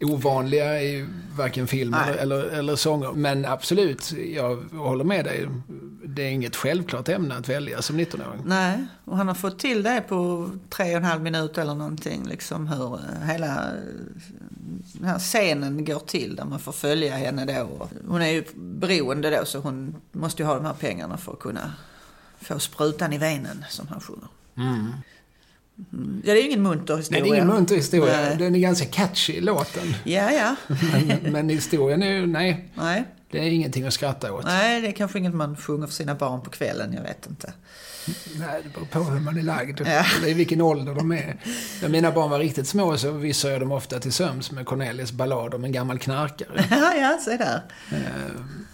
[0.00, 2.18] ovanliga i varken film Nej.
[2.18, 3.12] eller, eller, sånger.
[3.12, 5.48] Men absolut, jag håller med dig.
[6.04, 8.42] Det är inget självklart ämne att välja som 19-åring.
[8.44, 12.24] Nej, och han har fått till det på tre och en halv minut eller någonting.
[12.24, 13.74] Liksom hur eh, hela eh,
[14.92, 17.88] den här scenen går till där man får följa henne då.
[18.08, 21.38] Hon är ju beroende då så hon måste ju ha de här pengarna för att
[21.38, 21.72] kunna
[22.42, 24.28] få sprutan i venen som han sjunger.
[24.56, 24.92] Mm.
[26.24, 27.22] Ja, det är ju ingen munter Nej, historia.
[27.24, 28.16] det är ingen munter historia.
[28.16, 28.36] Nej.
[28.36, 29.94] Den är ganska catchy, låten.
[30.04, 30.56] Ja, ja.
[30.68, 33.04] Men, men historien är ju, nej, Nej.
[33.32, 34.44] Det är ingenting att skratta åt.
[34.44, 37.52] Nej, det är kanske inget man sjunger för sina barn på kvällen, jag vet inte.
[38.38, 39.80] Nej, det beror på hur man är lagd.
[39.80, 40.04] Ja.
[40.18, 41.36] Eller i vilken ålder de är.
[41.82, 45.12] När mina barn var riktigt små så vissade jag dem ofta till söms med Cornelis
[45.12, 46.64] ballad om en gammal knarkare.
[46.70, 47.62] Ja, ja, se där.
[47.92, 47.98] Eh,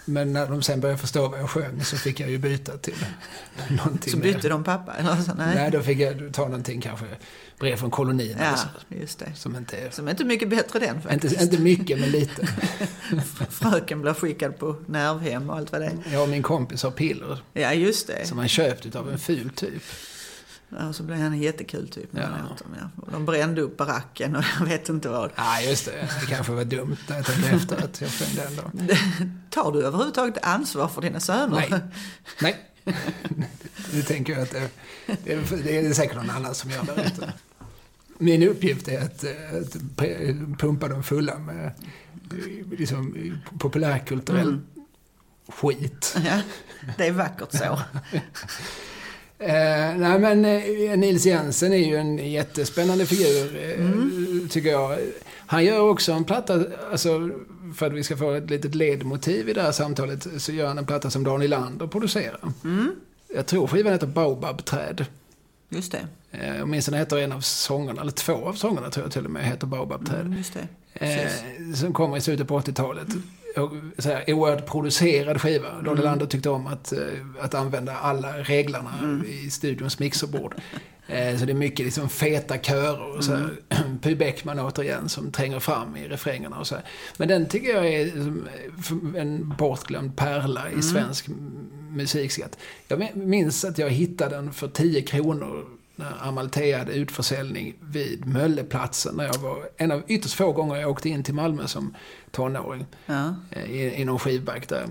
[0.05, 3.05] Men när de sen började förstå vad jag sjöng så fick jag ju byta till
[3.69, 4.25] någonting Så mer.
[4.25, 5.35] bytte de pappa, eller så?
[5.35, 5.55] Nej.
[5.55, 7.07] Nej, då fick jag ta någonting kanske,
[7.59, 8.57] brev från kolonin eller Ja,
[9.01, 9.33] just det.
[9.35, 11.33] Som inte är, Som är inte mycket bättre den faktiskt.
[11.33, 12.47] inte, inte mycket, men lite.
[13.51, 15.99] Fröken blir skickad på nervhem och allt vad det är.
[16.13, 18.27] Jag och min kompis har piller Ja, just det.
[18.27, 19.83] som han köpt av en ful typ.
[20.69, 22.09] Ja, så blev han en jättekul typ.
[22.13, 22.21] Ja.
[22.21, 23.03] dem, ja.
[23.03, 25.31] Och de brände upp baracken och jag vet inte vad.
[25.37, 26.09] Ja, just det.
[26.21, 28.95] Det kanske var dumt när jag tänkte efter att jag sjöng den då.
[29.51, 31.67] Tar du överhuvudtaget ansvar för dina söner?
[31.71, 31.81] Nej.
[32.43, 32.57] Nej.
[33.93, 34.69] Nu tänker jag att det,
[35.25, 37.33] det, är, det är säkert någon annan som gör det.
[38.19, 44.61] Min uppgift är att, eh, att pumpa dem fulla med eh, liksom, populärkulturell
[45.49, 46.17] skit.
[46.25, 46.41] Ja,
[46.97, 47.81] det är vackert så.
[49.41, 54.99] Eh, nej men eh, Nils Jensen är ju en jättespännande figur, eh, tycker jag.
[55.47, 57.31] Han gör också en platta, alltså
[57.77, 60.79] för att vi ska få ett litet ledmotiv i det här samtalet, så gör han
[60.79, 62.41] en platta som Dan Nylander producerar.
[63.35, 65.05] Jag tror skivan heter Baobab-träd.
[65.69, 66.07] Just det.
[66.31, 69.45] Eh, åtminstone heter en av sångerna, eller två av sångerna tror jag till och med,
[69.45, 70.21] heter Baobab-träd.
[70.21, 70.69] Mm, just det.
[70.95, 71.31] Eh,
[71.75, 73.09] som kommer i slutet på 80-talet.
[73.57, 75.83] Och, så här, oerhört producerad skiva.
[75.83, 76.99] Don Nylander tyckte om att, eh,
[77.41, 80.55] att använda alla reglerna i studions mixerbord.
[81.09, 83.51] Eh, Så det är mycket liksom feta körer och så här.
[83.69, 83.99] Mm.
[84.03, 86.85] Py Bäckman återigen som tränger fram i refrängerna och så här.
[87.17, 88.47] Men den tycker jag är liksom
[89.17, 90.79] en bortglömd pärla Mm.
[90.79, 92.59] i svensk m- musikskatt.
[92.89, 95.65] Jag min- minns att jag hittade den för 10 kronor
[95.97, 99.15] när Amalthea hade utförsäljning vid Mölleplatsen.
[99.15, 101.95] När jag var en av ytterst få gånger jag åkte in till Malmö som
[102.31, 102.87] tonåring.
[103.07, 103.35] Ja.
[103.51, 104.87] eh, I, i någon skivback där.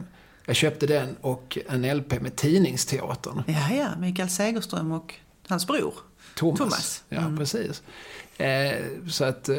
[0.46, 3.44] Jag köpte den och en LP med Tidningsteatern.
[3.48, 3.88] ja, ja.
[4.00, 5.14] Mikael Segerström och
[5.48, 5.94] hans bror.
[6.36, 6.58] Thomas.
[6.60, 7.04] Thomas.
[7.10, 7.38] Ja, Mm.
[7.38, 7.84] precis.
[8.38, 9.50] Eh, så att...
[9.50, 9.58] Eh,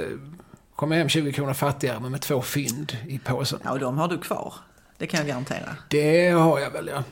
[0.77, 3.59] kom hem 20 kronor fattigare men med två fynd i påsen.
[3.65, 4.55] Ja, och de har du kvar.
[4.99, 5.77] Det kan jag garantera.
[5.91, 7.03] Det har jag väl, ja.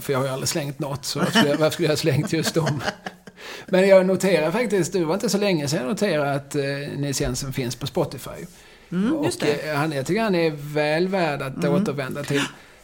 [0.00, 1.96] För jag har ju aldrig slängt något, så varför skulle jag, varför skulle jag ha
[1.96, 2.82] slängt just dem?
[3.66, 6.62] Men jag noterar faktiskt, det var inte så länge sedan jag noterade att eh,
[6.96, 8.46] Nils Jensen finns på Spotify.
[8.92, 9.54] Mm, just och det.
[9.54, 9.70] Mm.
[9.74, 12.42] eh, han, jag tycker han är väl värd att återvända till.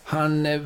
[0.08, 0.60] Han eh,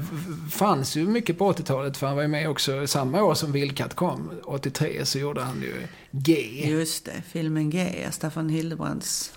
[0.50, 3.94] fanns ju mycket på 80-talet, för han var ju med också samma år som Vildkatt
[3.94, 4.30] kom.
[4.44, 5.74] 83 så gjorde han ju
[6.10, 6.64] G.
[6.68, 9.32] Just det, filmen G, Staffan Hildebrands.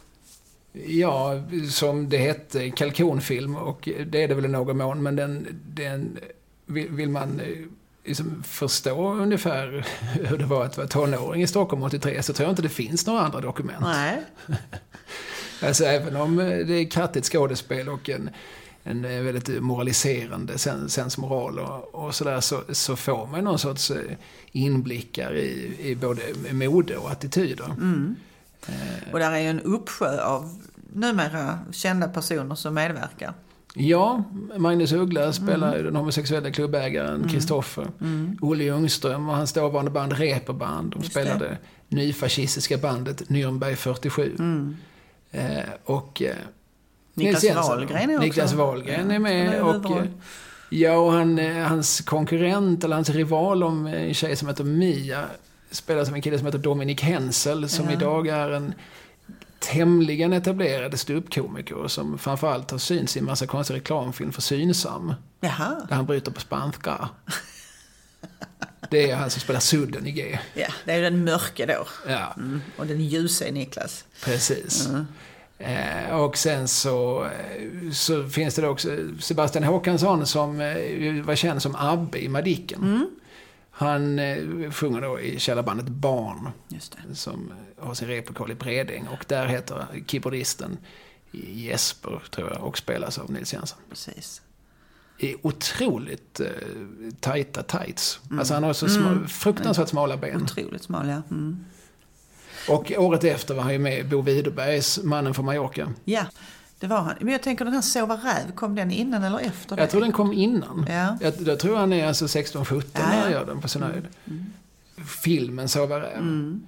[0.88, 5.48] Ja, som det hette, kalkonfilm och det är det väl i någon mån, men den,
[5.68, 6.20] den
[6.66, 7.48] vill, man eh,
[8.06, 9.86] liksom förstå ungefär
[10.24, 13.06] hur det var att vara tonåring i Stockholm 83 så tror jag inte det finns
[13.06, 13.82] några andra dokument.
[13.82, 14.22] Nej.
[15.62, 18.30] Alltså även om eh, det är kattigt skådespel och en,
[18.84, 23.92] en eh, väldigt moraliserande sen, sensmoral och, och sådär så, så får man någon sorts
[23.92, 23.98] eh,
[24.52, 26.22] inblickar i, i både
[26.52, 27.66] mode och attityder.
[27.66, 28.16] Mm.
[29.12, 30.58] Och där är ju en uppsjö av
[30.94, 33.34] numera kända personer som medverkar.
[33.76, 34.24] Ja,
[34.58, 35.34] Magnus Uggla Mm.
[35.34, 37.88] spelar ju den homosexuella klubbägaren Kristoffer.
[38.42, 40.92] Olle Ljungström och hans dåvarande band Reeperband.
[40.92, 41.58] De Just spelade
[41.90, 44.36] nyfascistiska bandet Nürnberg 47.
[44.40, 44.76] Mm.
[45.32, 46.36] Eh, och eh,
[47.14, 47.44] Niklas.
[47.56, 49.54] Wahlgren är också Niklas Wahlgren är med.
[49.54, 50.08] ju Och,
[50.70, 54.64] ja, och han, eh, hans konkurrent, eller hans rival om eh, en tjej som heter
[54.64, 55.26] Mia,
[55.72, 57.92] spelas av en kille som heter Dominik Hensel, som Ja.
[57.92, 58.74] idag är en
[59.60, 65.86] tämligen etablerad ståuppkomiker som framförallt har synts i en massa konstig reklamfilm för Synsam, Jaha,
[65.90, 67.10] där han bryter på spanska.
[68.90, 70.40] Det är han som spelar Sudden i G.
[70.54, 71.86] ja, det är den mörke då.
[72.08, 72.62] Ja, Mm.
[72.78, 74.06] Och den ljusa är Niklas.
[74.26, 74.88] precis.
[74.88, 75.08] Mm.
[75.64, 78.90] Eh, och sen så, eh, så finns det också
[79.20, 82.84] Sebastian Håkansson som eh, var känd som Abbe i Madicken.
[82.84, 83.10] Mm.
[83.72, 86.50] Han eh, sjunger då i källarbandet Barn
[87.14, 90.78] som har sin replokal i Bredäng och där heter keyboardisten
[91.32, 93.78] Jesper, tror jag, och spelas av Nils Jensen.
[93.90, 94.42] Precis.
[95.18, 96.48] I otroligt eh,
[97.20, 98.20] tajta tights.
[98.26, 98.40] Mm.
[98.40, 100.42] Alltså han har så sma, fruktansvärt smala ben.
[100.42, 101.22] Otroligt smal, ja.
[101.32, 101.66] Mm.
[102.70, 105.94] Och året efter var han ju med i Bo Widerbergs Mannen från Mallorca.
[106.06, 106.26] Ja,
[106.80, 107.16] det var han.
[107.20, 109.82] Men jag tänker den här Sova räv, kom den innan eller efter det?
[109.82, 110.86] Jag tror den kom innan.
[110.90, 111.18] Ja.
[111.22, 114.08] Jag, jag tror han är alltså 16-17 Ja, när han gör den på sin höjd.
[115.24, 116.18] Filmen Sova räv.
[116.18, 116.64] Mm.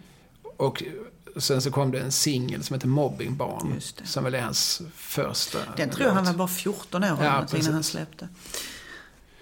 [0.58, 0.84] Och
[1.38, 3.74] sen så kom det en singel som heter Mobbingbarn.
[3.76, 4.08] Just det.
[4.08, 7.72] Som väl är hans första Den tror jag han var bara 14 år Ja, när
[7.72, 8.28] han släppte.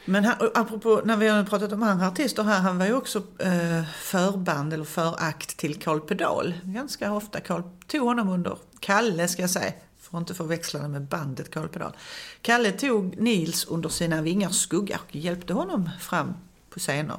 [0.06, 3.24] Men han, apropå, när vi har pratat om andra artister här, han var ju också
[3.40, 6.54] eh, förband eller förakt till Carl Pedal.
[6.64, 7.40] Ganska ofta.
[7.40, 11.52] Carl tog honom under, Kalle ska jag säga, för att inte förväxla det med bandet
[11.52, 11.96] Carl Pedal.
[12.42, 16.34] Kalle tog Nils under sina vingars skugga och hjälpte honom fram
[16.70, 17.18] på scener.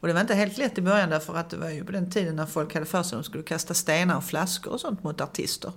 [0.00, 2.10] Och det var inte helt lätt i början därför att det var ju på den
[2.10, 5.02] tiden när folk hade för sig att de skulle kasta stenar och flaskor och sånt
[5.04, 5.72] mot artister.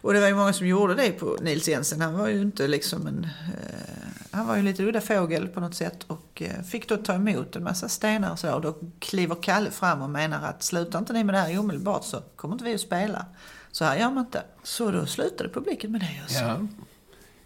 [0.00, 2.00] Och det var ju många som gjorde det på Nils Jensen.
[2.00, 3.24] Han var ju inte liksom en...
[3.24, 7.14] Eh, han var ju lite udda fågel på något sätt och eh, fick då ta
[7.14, 8.54] emot en massa stenar och så.
[8.54, 12.04] Och då kliver Kalle fram och menar att slutar inte ni med det här omedelbart
[12.04, 13.26] så kommer inte vi att spela.
[13.72, 14.42] Så här gör man inte.
[14.62, 16.20] Så då slutade publiken med det.
[16.22, 16.38] Alltså.
[16.44, 16.66] Ja,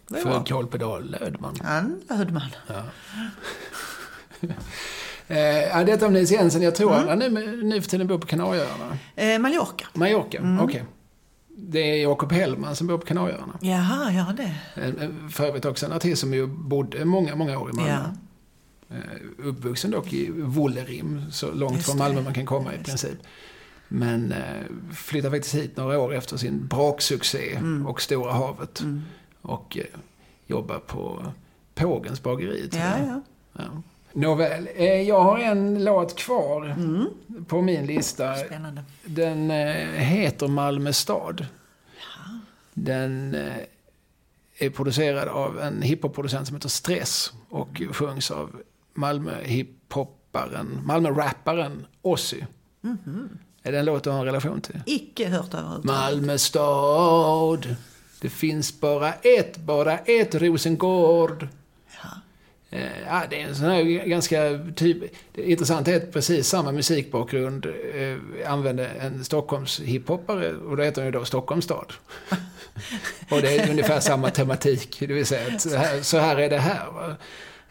[0.07, 0.45] Det var för.
[0.45, 1.55] Carl Pedal löd man.
[1.63, 2.49] Han löd man.
[2.67, 2.83] Ja.
[5.31, 6.61] eh, detta om Nils Jensen.
[6.61, 7.07] Jag tror Mm.
[7.07, 8.97] han nu, nu för tiden bor på Kanarieöarna.
[9.15, 9.87] Eh, Mallorca.
[9.93, 10.59] Mallorca, Mm.
[10.59, 10.83] okej.
[11.57, 13.57] Det är Jakob Hellman som bor på Kanarieöarna.
[13.61, 14.55] Jaha, ja det.
[15.31, 17.91] För övrigt också en artist som ju bodde många, många år i Malmö.
[17.91, 18.95] Ja.
[18.95, 22.03] Eh, Uppvuxen dock i Wollerim, så långt Just från det.
[22.03, 23.19] Malmö man kan komma i Just princip.
[23.87, 27.87] Men eh, flyttade faktiskt hit några år efter sin braksuccé Mm.
[27.87, 28.79] och Stora havet.
[28.81, 29.01] Mm.
[29.41, 29.99] Och eh,
[30.47, 31.25] jobbar på
[31.75, 32.69] Pågens bageri.
[32.73, 33.21] Ja, ja.
[33.53, 33.81] Ja.
[34.13, 37.05] Nåväl, eh, jag har en låt kvar Mm.
[37.47, 38.35] på min lista.
[38.35, 38.83] Spännande.
[39.05, 41.45] Den eh, heter Malmö stad.
[42.73, 43.53] Den eh,
[44.57, 48.61] är producerad av en hiphop-producent som heter Stress och sjungs av
[48.93, 52.41] Malmö hiphopparen, Malmö-rapparen Ozzy.
[53.63, 54.79] Är det en låt du har en relation till?
[54.85, 55.83] Icke hört överhuvudtaget.
[55.85, 57.75] Malmö stad,
[58.21, 61.47] det finns bara ett, bara ett Rosengård.
[62.71, 62.77] Ja.
[62.77, 64.97] Eh, ja, det är en sån här ganska typ...
[65.33, 71.01] Det intressanta är att precis samma musikbakgrund eh, använde en Stockholms hiphoppare och då heter
[71.01, 71.93] han ju då Stockholms stad.
[73.29, 76.49] och det är ungefär samma tematik, det vill säga att så här, så här är
[76.49, 76.85] det här.
[76.91, 77.15] Va?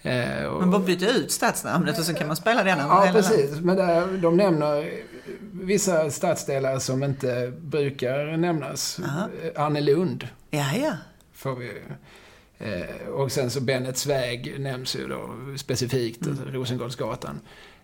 [0.03, 3.61] Eh, och, man bara byta ut stadsnamnet och så kan man spela den Ja, precis.
[3.61, 4.91] Men där, de nämner
[5.53, 9.01] vissa stadsdelar som inte brukar nämnas.
[9.05, 9.29] Aha.
[9.57, 10.29] Annelund.
[10.51, 10.93] Ja, ja.
[11.33, 11.73] Får vi
[12.61, 16.39] Eh, och sen så Bennets väg nämns ju då specifikt, mm.
[16.39, 17.41] alltså Rosengårdsgatan.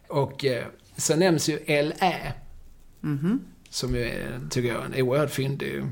[0.09, 0.65] Och eh,
[0.97, 2.33] sen nämns ju LÄ.
[3.03, 3.39] Mm -hmm.
[3.69, 5.85] Som ju är, tycker jag, en oerhört fyndig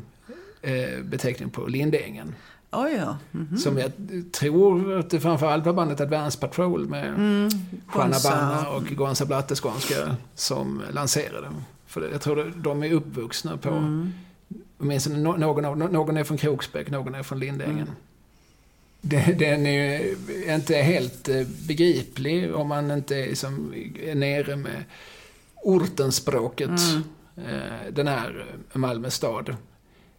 [0.62, 2.34] eh, beteckning på Lindängen.
[2.72, 3.16] Oh ja.
[3.34, 3.56] Mm -hmm.
[3.56, 3.92] Som jag
[4.32, 7.48] tror att det framförallt var bandet Advance Patrol med mm.
[7.94, 11.48] Juana Banna och Gonza Blatteskånska som lanserade.
[11.86, 14.12] För jag tror de är uppvuxna på, mm.
[14.78, 17.78] åtminstone någon, någon är från Kroksbäck, någon är från Lindängen.
[17.78, 17.94] Mm
[19.36, 20.16] den är ju
[20.54, 24.84] inte helt eh, begriplig om man inte är, liksom, är nere med
[25.62, 26.70] ortenspråket.
[26.70, 27.02] Mm.
[27.36, 29.56] Eh, den här Malmö stad.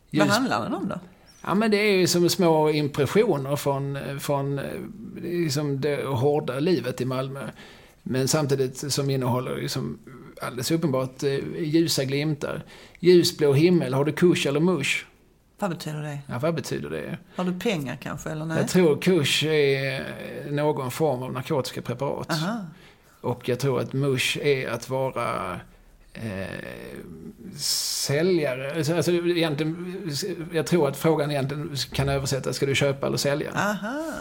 [0.10, 1.00] Just, Vad handlar den om då?
[1.42, 4.62] Ja, men det är ju som små impressioner från, från
[5.22, 7.50] liksom det hårda livet i Malmö.
[8.04, 10.00] Men samtidigt som innehåller liksom
[10.42, 12.64] alldeles uppenbart eh, ljusa glimtar.
[13.00, 15.06] Ljusblå himmel, har du kush eller mush?
[15.60, 16.20] Vad betyder det?
[16.28, 17.18] Ja, vad betyder det?
[17.36, 18.58] Har du pengar kanske, eller nej?
[18.58, 20.06] Jag tror kush är
[20.52, 22.32] någon form av narkotiska preparat.
[22.32, 22.66] Aha.
[23.22, 25.60] Och jag tror att mush är att vara
[26.14, 26.48] eh,
[27.58, 28.78] säljare.
[28.78, 30.12] Alltså, alltså, egentligen,
[30.54, 33.52] jag tror att frågan egentligen kan översättas, ska du köpa eller sälja?
[33.54, 34.14] Aha.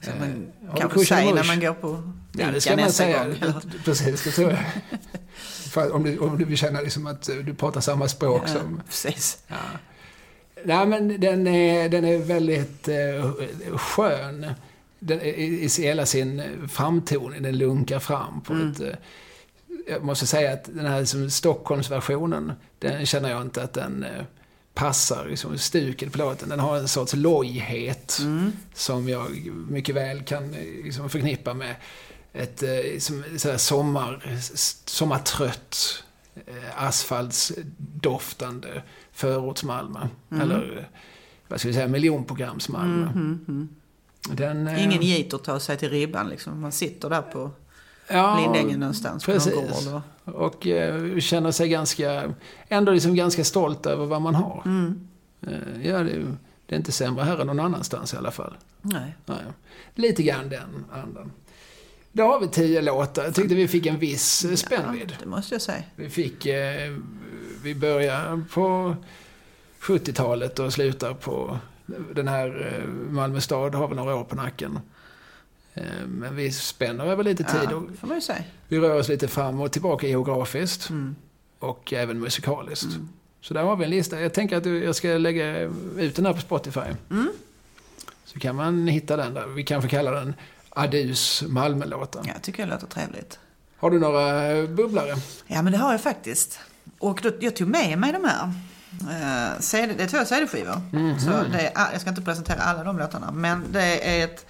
[0.00, 3.24] Som man eh, kanske säger när man går på Ja, det ska man säga.
[3.24, 4.60] Gång, Precis, det tror jag.
[5.78, 8.82] För om, du, om du känna liksom att du pratar samma språk ja, som...
[8.88, 9.38] Precis.
[9.48, 9.56] Ja.
[10.64, 14.46] Nej, men den är, den är väldigt eh, skön.
[14.98, 17.42] Den, i, I hela sin framtoning.
[17.42, 18.70] Den lunkar fram på mm.
[18.70, 18.80] ett...
[18.80, 18.94] Eh,
[19.88, 24.24] jag måste säga att den här liksom, Stockholmsversionen, den känner jag inte att den eh,
[24.74, 26.48] passar liksom, stuket på låten.
[26.48, 28.52] Den har en sorts lojhet mm.
[28.74, 30.50] som jag mycket väl kan
[30.84, 31.74] liksom, förknippa med
[32.38, 33.24] ett eh, som,
[33.58, 34.38] sommar,
[34.86, 36.04] sommartrött,
[36.46, 38.82] eh, asfaltsdoftande
[39.12, 40.08] förorts-Malmö.
[40.30, 40.42] Mm.
[40.42, 40.88] Eller
[41.48, 43.06] vad ska vi säga, miljonprograms-Malmö.
[43.12, 43.68] Mm, mm,
[44.30, 46.60] Den, eh, Ingen git att ta sig till ribban liksom.
[46.60, 47.50] Man sitter där på
[48.08, 49.24] ja, Lindängen någonstans.
[49.24, 49.54] Precis.
[49.54, 52.34] På någon gård, och eh, känner sig ganska,
[52.68, 54.62] ändå liksom ganska stolt över vad man har.
[54.64, 55.08] Mm.
[55.40, 56.36] Eh, ja, det,
[56.66, 58.56] det, är inte sämre här än någon annanstans i alla fall.
[58.82, 59.16] Nej.
[59.26, 59.38] Nej.
[59.94, 61.32] Lite grann den andan.
[62.12, 63.24] Då har vi tio låtar.
[63.24, 65.10] Jag tyckte vi fick en viss spännvidd.
[65.10, 65.82] Ja, det måste jag säga.
[65.96, 66.46] Vi fick...
[66.46, 66.96] Eh,
[67.62, 68.96] vi börjar på
[69.80, 71.58] 70-talet och slutar på...
[72.14, 74.80] Den här eh, Malmö stad har väl några år på nacken.
[75.74, 77.68] Eh, men vi spänner över lite tid.
[78.02, 78.44] Ja, ju säga.
[78.68, 80.90] Vi rör oss lite fram och tillbaka geografiskt.
[80.90, 81.16] Mm.
[81.58, 82.94] Och även musikaliskt.
[82.94, 83.08] Mm.
[83.40, 84.20] Så där har vi en lista.
[84.20, 85.58] Jag tänker att jag ska lägga
[85.96, 86.80] ut den här på Spotify.
[87.10, 87.28] Mm.
[88.24, 89.46] Så kan man hitta den där.
[89.46, 90.34] Vi kanske kallar den
[90.78, 92.22] Adus Malmölåten.
[92.26, 93.38] Ja, jag tycker det låter trevligt.
[93.76, 95.16] Har du några eh, bubblare?
[95.46, 96.60] Ja, men det har jag faktiskt.
[96.98, 98.52] Och då, jag tog med mig de här.
[99.02, 100.80] Uh, CD, det är två CD-skivor.
[100.92, 101.18] Mm -hmm.
[101.18, 103.32] Så det är, jag ska inte presentera alla de låtarna.
[103.32, 104.46] Men det är ett...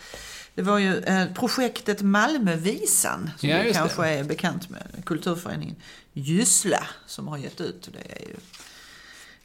[0.54, 4.08] Det var ju eh, projektet Malmövisan som ja, du kanske det.
[4.08, 5.02] är bekant med.
[5.04, 5.76] Kulturföreningen
[6.12, 7.88] Gyssla som har gett ut.
[7.92, 8.36] Det är ju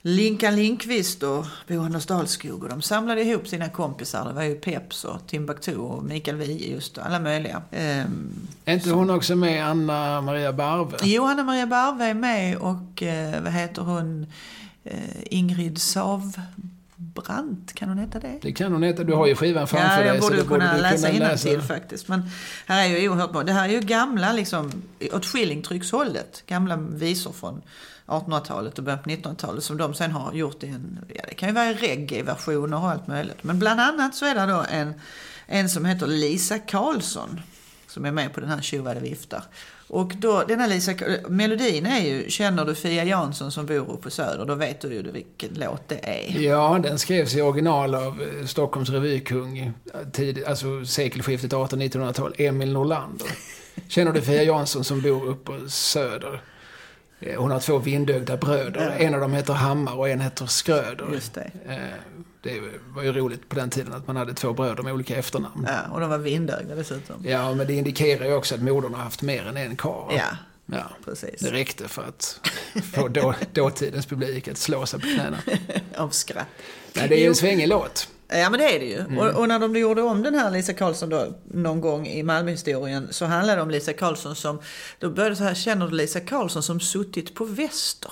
[0.05, 4.27] Linkan Lindqvist och Bo Anders Dahlskog och de samlade ihop sina kompisar.
[4.27, 7.61] Det var ju Peps och Timbuktu och Mikael Wiehe just alla möjliga.
[7.71, 10.97] Ehm, är inte hon också med, Anna Maria Barve?
[11.03, 14.25] Jo, Anna Maria Barve är med och eh, vad heter hon?
[14.83, 15.77] Eh, Ingrid
[17.14, 18.39] Savbrant, kan hon heta det?
[18.41, 19.03] Det kan hon heta.
[19.03, 20.07] Du har ju skivan framför dig.
[20.07, 22.07] Ja, jag borde kunna läsa innantill faktiskt.
[22.07, 22.30] Men
[22.66, 23.43] här är ju oerhört bra.
[23.43, 24.72] Det här är ju gamla, liksom,
[25.14, 26.43] åt skillingtryckshållet.
[26.47, 27.61] Gamla visor från
[28.05, 31.49] 1800-talet och början på 1900-talet som de sen har gjort i en, ja det kan
[31.49, 33.43] ju vara reggae-versioner och allt möjligt.
[33.43, 34.93] Men bland annat så är det då en,
[35.47, 37.41] en som heter Lisa Karlsson
[37.88, 39.43] som är med på den här Tjuvade viftar.
[39.93, 40.93] Och då, denna Lisa,
[41.27, 44.45] melodin är ju Känner du Fia Jansson som bor uppe på Söder?
[44.45, 46.39] Då vet du ju vilken låt det är.
[46.41, 49.73] Ja, den skrevs i original av eh, Stockholms revykung,
[50.11, 53.27] tid, alltså sekelskiftet 1800-1900-tal, Emil Norlander.
[53.87, 56.41] Känner du Fia Jansson som bor uppe på Söder?
[57.19, 58.95] Eh, hon har två vindögda bröder.
[58.99, 59.05] Ja.
[59.05, 61.05] En av dem heter Hammar och en heter Skröder.
[61.13, 61.51] Just det.
[61.67, 61.77] Eh,
[62.43, 62.61] det
[62.95, 65.67] var ju roligt på den tiden att man hade två bröder med olika efternamn.
[65.67, 67.15] Ja, och de var vindögda dessutom.
[67.25, 70.13] Ja, men det indikerar ju också att modern har haft mer än en karl.
[70.15, 71.39] Ja, ja, precis.
[71.39, 72.39] Det räckte för att
[72.93, 75.37] få då, dåtidens publik att slå sig på knäna.
[75.97, 76.47] Av skratt.
[76.93, 78.07] Nej, det är ju en svängig låt.
[78.27, 79.19] Ja men det är det ju.
[79.19, 83.07] Och, och när de gjorde om den här Lisa Karlsson då någon gång i Malmöhistorien
[83.11, 84.61] så handlade det om Lisa Karlsson som,
[84.99, 88.11] då började så här, känner du Lisa Karlsson som suttit på väster?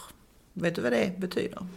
[0.54, 1.68] Vet du vad det betyder?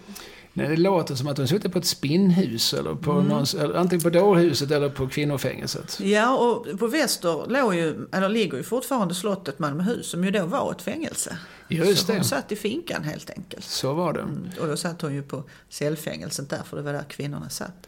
[0.56, 3.24] Nej, det låter som att hon suttit på ett spinnhus eller på Mm.
[3.26, 6.00] någons, eller antingen på dårhuset eller på kvinnofängelset.
[6.00, 10.46] Ja, och på väster låg ju, eller ligger ju fortfarande slottet Malmöhus som ju då
[10.46, 11.38] var ett fängelse.
[11.68, 12.18] Just så det.
[12.18, 13.64] hon satt i finkan helt enkelt.
[13.64, 14.20] Så var det.
[14.20, 17.86] Mm, Och då satt hon ju på cellfängelset där, för det var där kvinnorna satt.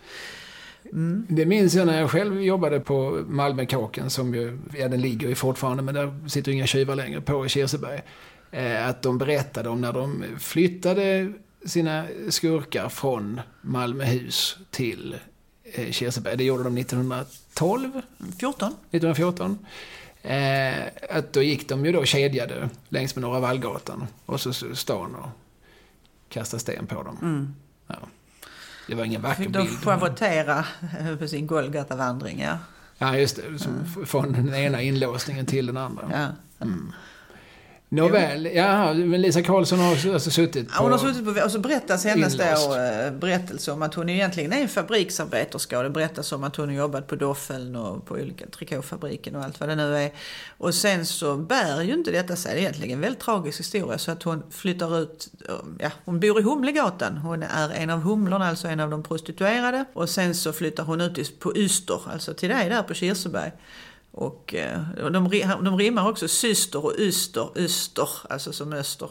[1.28, 5.34] Det minns jag när jag själv jobbade på Malmökåken som ju, ja den ligger ju
[5.34, 8.02] fortfarande men där sitter inga tjuvar längre på i Kirseberg.
[8.50, 11.32] Eh, att de berättade om när de flyttade
[11.66, 15.16] sina skurkar från Malmöhus till
[15.64, 16.36] eh, Kirseberg.
[16.36, 18.02] Det gjorde de 1912,
[18.40, 18.68] 14?
[18.90, 19.58] 1914.
[20.22, 20.74] Eh,
[21.10, 25.28] att då gick de ju då kedjade längs med Norra Vallgatan och så stan och
[26.28, 27.18] kastade sten på dem.
[27.22, 27.54] Mm.
[27.86, 27.94] Ja.
[28.88, 29.78] Det var ingen vacker Fick de bild.
[29.84, 30.64] schavottera
[31.18, 32.58] på sin Golgata-vandring, ja.
[32.98, 33.42] Ja, just det.
[33.84, 36.32] F- Från den ena inlåsningen till den andra.
[36.58, 36.66] ja.
[37.88, 40.82] Nåväl, ja, men Lisa Karlsson har alltså, suttit Ja, på...
[40.82, 44.52] Hon har suttit på, och så berättas hennes då, eh, berättelse om att hon egentligen
[44.52, 48.14] är en fabriksarbeterska och det berättas om att hon har jobbat på Doffeln och på
[48.14, 50.10] olika trikåfabriken och allt vad det nu är.
[50.58, 53.98] Och sen så bär ju inte detta sig, det är egentligen en väldigt tragisk historia
[53.98, 58.00] så att hon flyttar ut, eh, ja hon bor i Humlegatan, hon är en av
[58.00, 59.84] humlorna, alltså en av de prostituerade.
[59.92, 63.52] Och sen så flyttar hon ut på Yster, alltså till dig där på Kirseberg.
[64.18, 65.28] Och eh, och de,
[65.64, 69.08] de rimmar också syster och yster, yster, alltså som öster.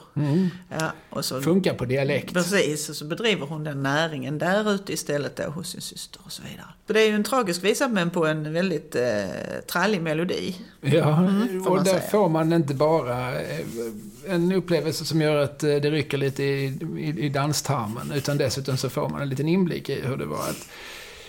[0.79, 2.33] Ja, och så Funkar på dialekt.
[2.33, 6.31] Precis, och så bedriver hon den näringen där ute istället då hos sin syster och
[6.31, 6.67] så vidare.
[6.87, 9.03] Det är ju en tragisk visa men på en väldigt eh,
[9.71, 10.55] trallig melodi.
[10.81, 12.01] Ja, Mm, och där säga.
[12.11, 13.59] får man inte bara eh,
[14.27, 16.65] en upplevelse som gör att eh, det rycker lite i,
[16.97, 18.11] i, i danstarmen.
[18.15, 20.67] Utan dessutom så får man en liten inblick i hur det var att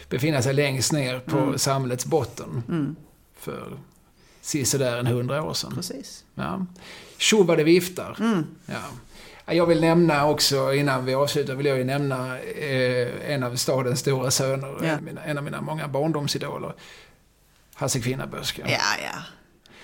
[0.08, 1.58] befinna sig längst ner på Mm.
[1.58, 2.96] samhällets botten.
[3.46, 3.78] För
[4.40, 5.72] sisådär en hundra år sedan.
[5.74, 6.24] Precis.
[6.34, 6.66] Ja.
[7.18, 8.16] Tjo vad det viftar.
[8.20, 8.46] Mm.
[8.66, 8.74] Ja.
[9.46, 13.56] Ja, Jag vill nämna också, innan vi avslutar, vill jag ju nämna eh, en av
[13.56, 14.76] stadens stora söner.
[14.82, 14.86] Ja.
[14.86, 16.74] En, av mina, en av mina många barndomsidoler.
[17.74, 18.62] Hasse Kvinnaböske.
[18.66, 19.22] Ja, ja.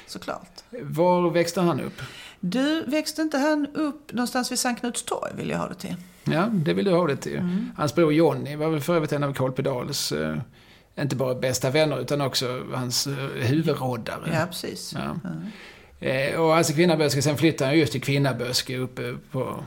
[0.07, 0.63] Såklart.
[0.83, 2.03] Var växte han upp?
[2.41, 5.97] Du, växte inte han upp någonstans vid Sankt Knuts torg vill jag ha det till?
[6.25, 7.39] Ja, det vill du ha det till.
[7.39, 7.71] Mm.
[7.77, 10.37] Hans bror Jonny var väl för övrigt en av Carl Pedals, eh,
[11.01, 14.31] inte bara bästa vänner, utan också hans eh, huvudroddare.
[14.33, 14.95] Ja, precis.
[14.99, 15.17] Ja.
[15.25, 16.09] Ja.
[16.09, 19.65] Eh, och Hasse Kvinnaböske, sen flyttade han just till Kvinnaböske uppe på,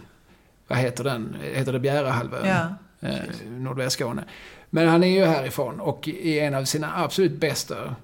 [0.68, 1.36] vad heter den?
[1.54, 2.48] Heter det Bjärehalvön?
[2.48, 2.76] Ja,
[3.08, 4.24] eh.
[4.70, 7.96] Men han är ju härifrån och i en av sina absolut bästa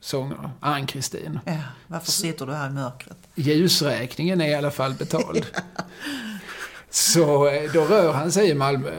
[0.00, 1.38] sånger, Ann-Kristin.
[1.44, 1.58] ja.
[1.86, 3.16] Varför sitter du här i mörkret?
[3.34, 5.46] Ljusräkningen är i alla fall betald.
[6.90, 8.90] Så eh, då rör han sig i Malmö,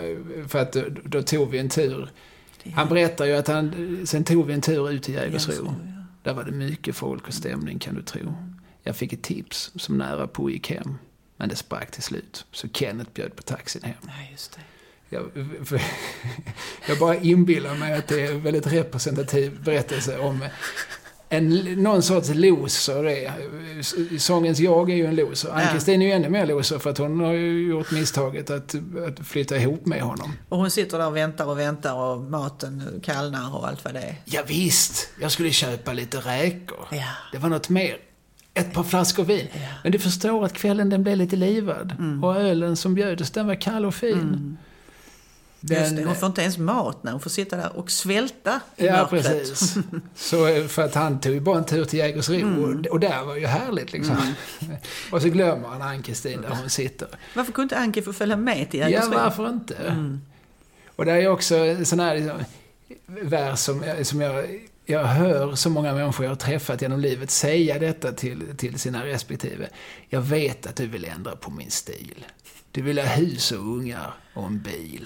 [0.48, 2.10] för att då, då tog vi en tur.
[2.74, 5.52] Han berättar ju att han, sen tog vi en tur ut till Jägersro.
[5.52, 5.76] Jägersro,
[6.24, 8.34] Där var det mycket folk och stämning kan du tro.
[8.84, 10.98] Jag fick ett tips som nära på gick hem.
[11.38, 12.46] Men det sprack till slut.
[12.52, 13.96] Så Kenneth bjöd på taxin hem.
[14.02, 14.62] Ja, just det.
[15.10, 15.32] Jag,
[15.68, 15.82] för,
[16.88, 20.46] jag bara inbillar mig att det är en väldigt representativ berättelse om
[21.30, 21.50] en,
[21.84, 23.04] någon sorts loser.
[23.04, 23.34] Det.
[24.20, 25.50] Sångens jag är ju en loser.
[25.50, 28.76] Ann-Kristin är ju ännu mer loser för att hon har ju gjort misstaget att,
[29.08, 30.34] att flytta ihop med honom.
[30.50, 34.00] Och hon sitter där och väntar och väntar och maten kallnar och allt vad det
[34.00, 34.16] är.
[34.26, 36.88] Ja, visst, jag skulle köpa lite räkor.
[36.92, 37.08] Ja.
[37.32, 37.98] Det var något mer.
[38.54, 39.48] Ett par flaskor vin.
[39.84, 41.96] Men du förstår att kvällen den blev lite livad.
[42.00, 42.24] Mm.
[42.24, 44.18] Och ölen som bjöds, den var kall och fin.
[44.18, 44.66] Just
[45.68, 48.92] det, hon får inte ens mat när hon får sitta där och svälta i Ja,
[48.98, 49.24] mörkret.
[49.26, 49.76] precis.
[50.16, 52.64] Så eh, för att han tog ju bara en tur till Jägersro Mm.
[52.64, 54.18] och, och där var ju härligt liksom.
[55.12, 57.08] Och så glömmer han Ann-Kristin där hon sitter.
[57.36, 59.14] Varför kunde inte Anki få följa med till Ja, Jägersro?
[59.14, 59.98] varför inte?
[60.96, 62.38] Och det är ju också en sån här liksom,
[63.08, 64.46] vers som, jag- som jag,
[64.86, 69.06] jag hör så många människor jag har träffat genom livet säga detta till, till sina
[69.06, 69.68] respektive.
[70.10, 72.26] Jag vet att du vill ändra på min stil.
[72.72, 75.06] Du vill ha hus och ungar och en bil.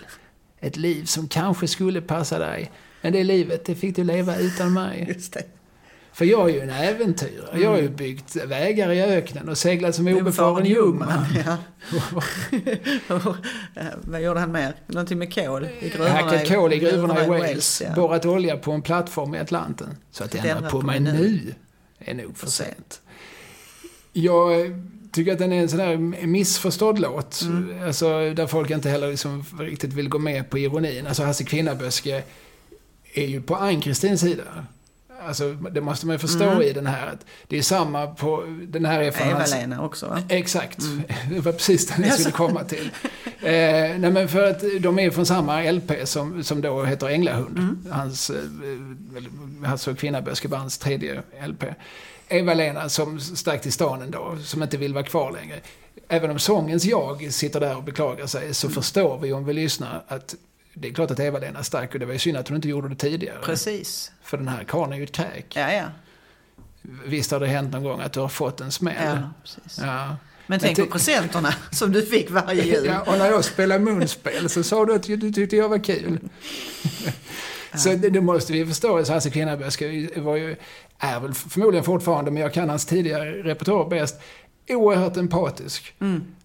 [0.60, 2.72] Ett liv som kanske skulle passa dig.
[3.02, 5.06] Men det livet, det fick du leva utan mig.
[5.16, 5.44] Just det.
[6.14, 7.60] För jag är ju en äventyrare.
[7.62, 11.26] Jag har ju byggt vägar i öknen och seglat som obefaren jungman.
[11.46, 11.58] Ja.
[13.76, 14.76] Eh, Vad gjorde han mer?
[14.88, 16.10] Någonting med kol i gruvorna?
[16.10, 17.82] Hackat kol i gruvorna i Wales.
[17.86, 17.96] ja.
[17.96, 19.98] Borrat olja på en plattform i Atlanten.
[20.12, 21.54] Så att ändra på mig nu
[22.00, 23.02] är nog för sent.
[24.14, 24.52] Jag
[25.12, 25.98] tycker att den är en sån här
[26.28, 27.42] missförstådd låt.
[27.42, 27.84] Mm.
[27.88, 31.08] Alltså, där folk inte heller liksom riktigt vill gå med på ironin.
[31.08, 32.24] Alltså Hasse Kvinnaböske
[33.14, 34.44] är ju på Ann-Kristins sida.
[35.28, 36.62] Alltså, det måste man ju förstå Mm.
[36.62, 37.18] i den här.
[37.48, 38.44] Det är samma på...
[38.68, 40.22] Den här är från Eva-Lena också va?
[40.30, 40.78] Exakt.
[41.32, 42.90] Det var precis den jag skulle komma till.
[43.42, 47.58] Eh, nej men för att de är från samma LP som, som då heter Änglahund.
[47.58, 47.86] Mm.
[47.92, 48.36] Hans, eh,
[49.66, 51.64] Hans och Kvinnaböskebands tredje LP.
[52.30, 55.60] Eva-Lena som stack till stan en dag, som inte vill vara kvar längre.
[56.08, 58.76] Även om sångens jag sitter där och beklagar sig så Mm.
[58.76, 60.36] förstår vi om vi lyssnar att
[60.74, 62.90] det är klart att Eva-Lena stack och det var ju synd att hon inte gjorde
[62.90, 63.38] det tidigare.
[63.44, 64.12] Precis.
[64.24, 65.46] För den här karln är ju ett kräk.
[65.56, 65.84] Ja, ja.
[67.06, 68.96] Visst har det hänt någon gång att du har fått en smäll?
[69.06, 69.80] ja precis.
[69.82, 70.16] Ja.
[70.48, 72.86] Men tänk på presenterna som du fick varje jul.
[72.86, 76.20] Ja, och när jag spelade munspel så sa du att du tyckte jag var kul.
[77.76, 79.06] Så det, det måste vi förstå.
[79.06, 80.56] Så Hasse Kvinnaböske var ju,
[81.00, 84.16] är väl förmodligen fortfarande, men jag kan hans tidigare repertoar bäst,
[84.70, 85.94] oerhört empatisk.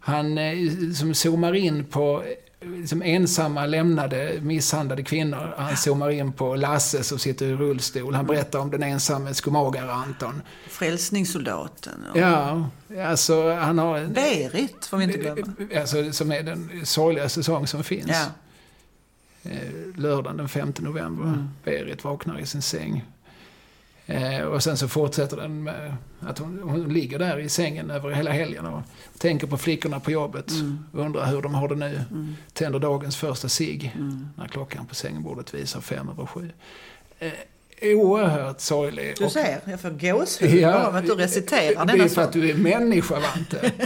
[0.01, 0.55] Han eh,
[0.95, 2.23] som zoomar in på
[2.61, 5.55] eh, liksom ensamma, lämnade, misshandlade kvinnor.
[5.59, 8.15] Han zoomar in på Lasse som sitter i rullstol.
[8.15, 10.43] Han berättar om den ensamme skomakare Anton.
[10.69, 12.69] Frälsningssoldaten och Ja,
[13.07, 13.99] alltså han har...
[13.99, 15.47] en- Berit får vi inte glömma.
[15.81, 18.09] Alltså, som är den sorgligaste sång som finns.
[18.11, 18.25] Ja.
[19.45, 19.59] Eh,
[19.97, 21.25] lördagen den 5 november.
[21.25, 21.49] Mm.
[21.65, 23.05] Berit vaknar i sin säng.
[24.07, 28.11] Eh, och sen så fortsätter den med att hon, hon ligger där i sängen över
[28.11, 28.83] hela helgen och
[29.19, 30.51] tänker på flickorna på jobbet.
[30.51, 30.79] Mm.
[30.93, 32.01] Undrar hur de har det nu.
[32.11, 32.35] Mm.
[32.53, 34.29] Tänder dagens första cigg Mm.
[34.37, 36.51] när klockan på sängbordet visar fem över sju.
[37.19, 37.33] Eh,
[37.85, 39.15] oerhört sorglig.
[39.19, 42.33] Du ser, jag får gåshud bara av att du reciterar det denna är för att
[42.33, 43.73] du är människa, Vante.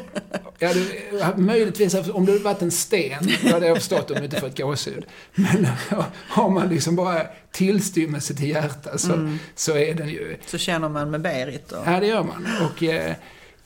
[0.61, 4.25] Ja, du, möjligtvis, om du hade varit en sten, då hade jag förstått om du
[4.25, 5.07] inte fått gåshud.
[5.35, 5.69] Men
[6.29, 9.39] har man liksom bara tillstymmelse till hjärta så, Mm.
[9.55, 10.37] så är den ju...
[10.47, 11.73] Så känner man med Berit.
[11.73, 12.47] Och, Ja, det gör man.
[12.71, 13.15] Och eh,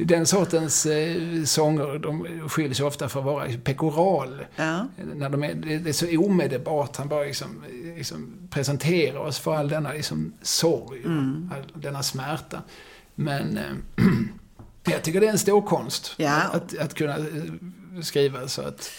[0.04, 4.44] den sortens eh, sånger, de skiljer sig ofta för att vara pekoral.
[4.56, 4.86] ja.
[5.14, 7.64] När de är, det är så omedelbart, han bara liksom,
[7.96, 11.50] liksom presenterar oss för all denna liksom sorg, Mm.
[11.54, 12.62] all denna smärta.
[13.14, 13.64] Men eh,
[14.92, 16.42] jag tycker det är en stor konst Ja.
[16.52, 17.24] att, att kunna eh,
[18.02, 18.90] skriva så att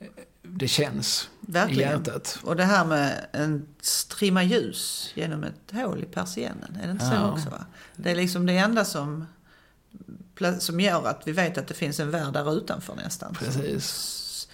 [0.00, 0.06] eh,
[0.42, 1.90] det känns i Verkligen.
[1.90, 2.38] hjärtat.
[2.44, 6.78] Och det här med en strimma ljus genom ett hål i persiennen.
[6.82, 7.32] Är det inte så Ja.
[7.32, 7.50] också?
[7.50, 7.64] Va?
[7.96, 9.26] Det är liksom det enda som,
[10.58, 13.34] som gör att vi vet att det finns en värld där utanför nästan.
[13.34, 14.48] Precis.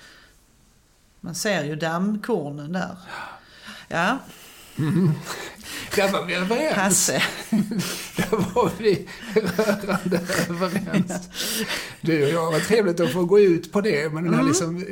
[1.21, 2.97] Man ser ju dammkornen där.
[3.89, 4.19] Ja,
[5.97, 6.77] Där var vi överens.
[6.77, 7.23] Hasse.
[8.17, 10.21] Där var vi rörande
[10.51, 11.29] överens.
[12.01, 14.85] Du och jag, vad trevligt att få gå ut på det med den här liksom,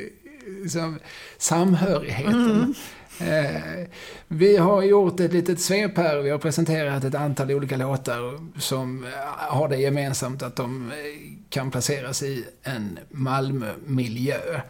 [0.63, 0.99] liksom,
[1.39, 2.75] samhörigheten.
[3.21, 3.87] Eh,
[4.29, 6.19] vi har gjort ett litet svep här.
[6.19, 10.97] Vi har presenterat ett antal olika låtar som eh, har det gemensamt att de eh,
[11.51, 14.61] kan placeras i en Malmö-miljö.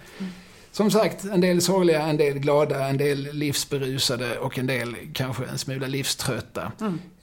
[0.74, 5.45] Som sagt, en del sorgliga, en del glada, en del livsberusade och en del kanske
[5.45, 6.72] en smula livströtta.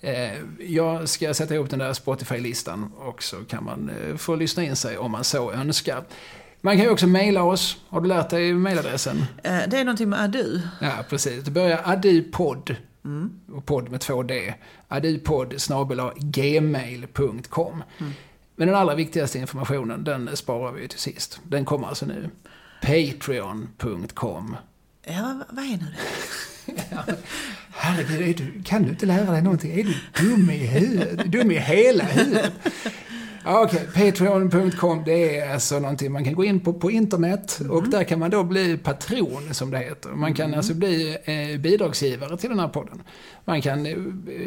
[0.01, 4.63] Eh, jag ska sätta ihop den där Spotify-listan och så kan man eh, få lyssna
[4.63, 6.03] in sig om man så önskar.
[6.61, 7.77] Man kan ju också mejla oss.
[7.89, 9.25] Har du lärt dig mejladressen?
[9.43, 10.61] Eh, Det är någonting med adu.
[10.81, 11.43] Ja, precis.
[11.43, 12.75] Det börjar adupod,
[13.53, 14.53] och podd med två D.
[14.87, 17.83] Adupod snabel-a gmail.com.
[18.55, 21.39] Men den allra viktigaste informationen, den sparar vi till sist.
[21.43, 22.29] Den kommer alltså nu.
[22.81, 24.55] Patreon.com.
[25.05, 25.85] Ja, vad- är nu
[26.65, 27.15] det?
[27.73, 29.71] Herregud, är du, kan du inte lära dig någonting?
[29.79, 29.95] Är du
[30.29, 31.25] dum i huvudet?
[31.31, 32.53] Dum i hela huvudet?
[33.43, 37.61] Ja, Okej, Patreon.com det är alltså någonting man kan gå in på på internet.
[37.69, 40.09] Och där kan man då bli patron som det heter.
[40.09, 43.03] Man kan alltså bli eh, bidragsgivare till den här podden.
[43.45, 43.97] Man kan eh,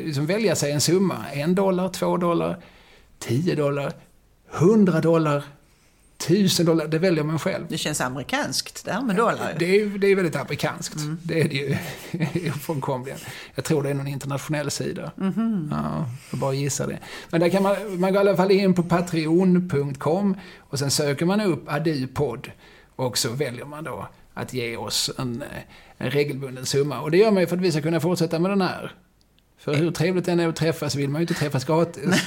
[0.05, 2.59] liksom välja sig en summa, en dollar, två dollar,
[3.19, 3.93] tio dollar,
[4.51, 5.45] hundra dollar,
[6.17, 7.65] tusen dollar, det väljer man själv.
[7.69, 9.57] Det känns amerikanskt det här med dollar.
[9.59, 10.95] Det är, det är väldigt amerikanskt.
[11.23, 13.19] Det är det ju ofrånkomligen.
[13.55, 15.13] Jag tror det är någon internationell sida.
[15.71, 16.99] Ja, jag bara gissar det.
[17.31, 21.27] Men där kan man, man går i alla fall in på patreon.com och sen söker
[21.27, 22.51] man upp Adupod
[22.97, 25.49] och så väljer man då att ge oss en, eh,
[25.99, 27.01] en regelbunden summa.
[27.01, 28.93] Och det gör man ju för att vi ska kunna fortsätta med den här.
[29.59, 32.05] För hur trevligt det än är att träffas vill man ju inte träffas gratis.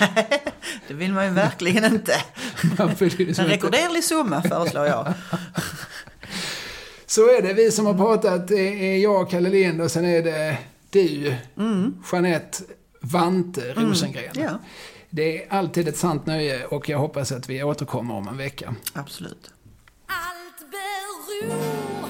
[0.87, 2.13] Det vill man ju verkligen inte.
[2.77, 5.13] Man vill ju liksom En inte- rekorderlig summa föreslår jag.
[7.05, 7.53] Så är det.
[7.53, 10.57] Vi som har pratat det är jag, Kalle Lind, och sen är det
[10.89, 11.33] du,
[12.11, 12.57] Jeanette
[13.01, 14.31] Vante Rosengren.
[14.33, 14.59] Ja,
[15.09, 18.75] Det är alltid ett sant nöje och jag hoppas att vi återkommer om en vecka.
[18.93, 19.49] absolut.
[20.07, 22.09] Allt beror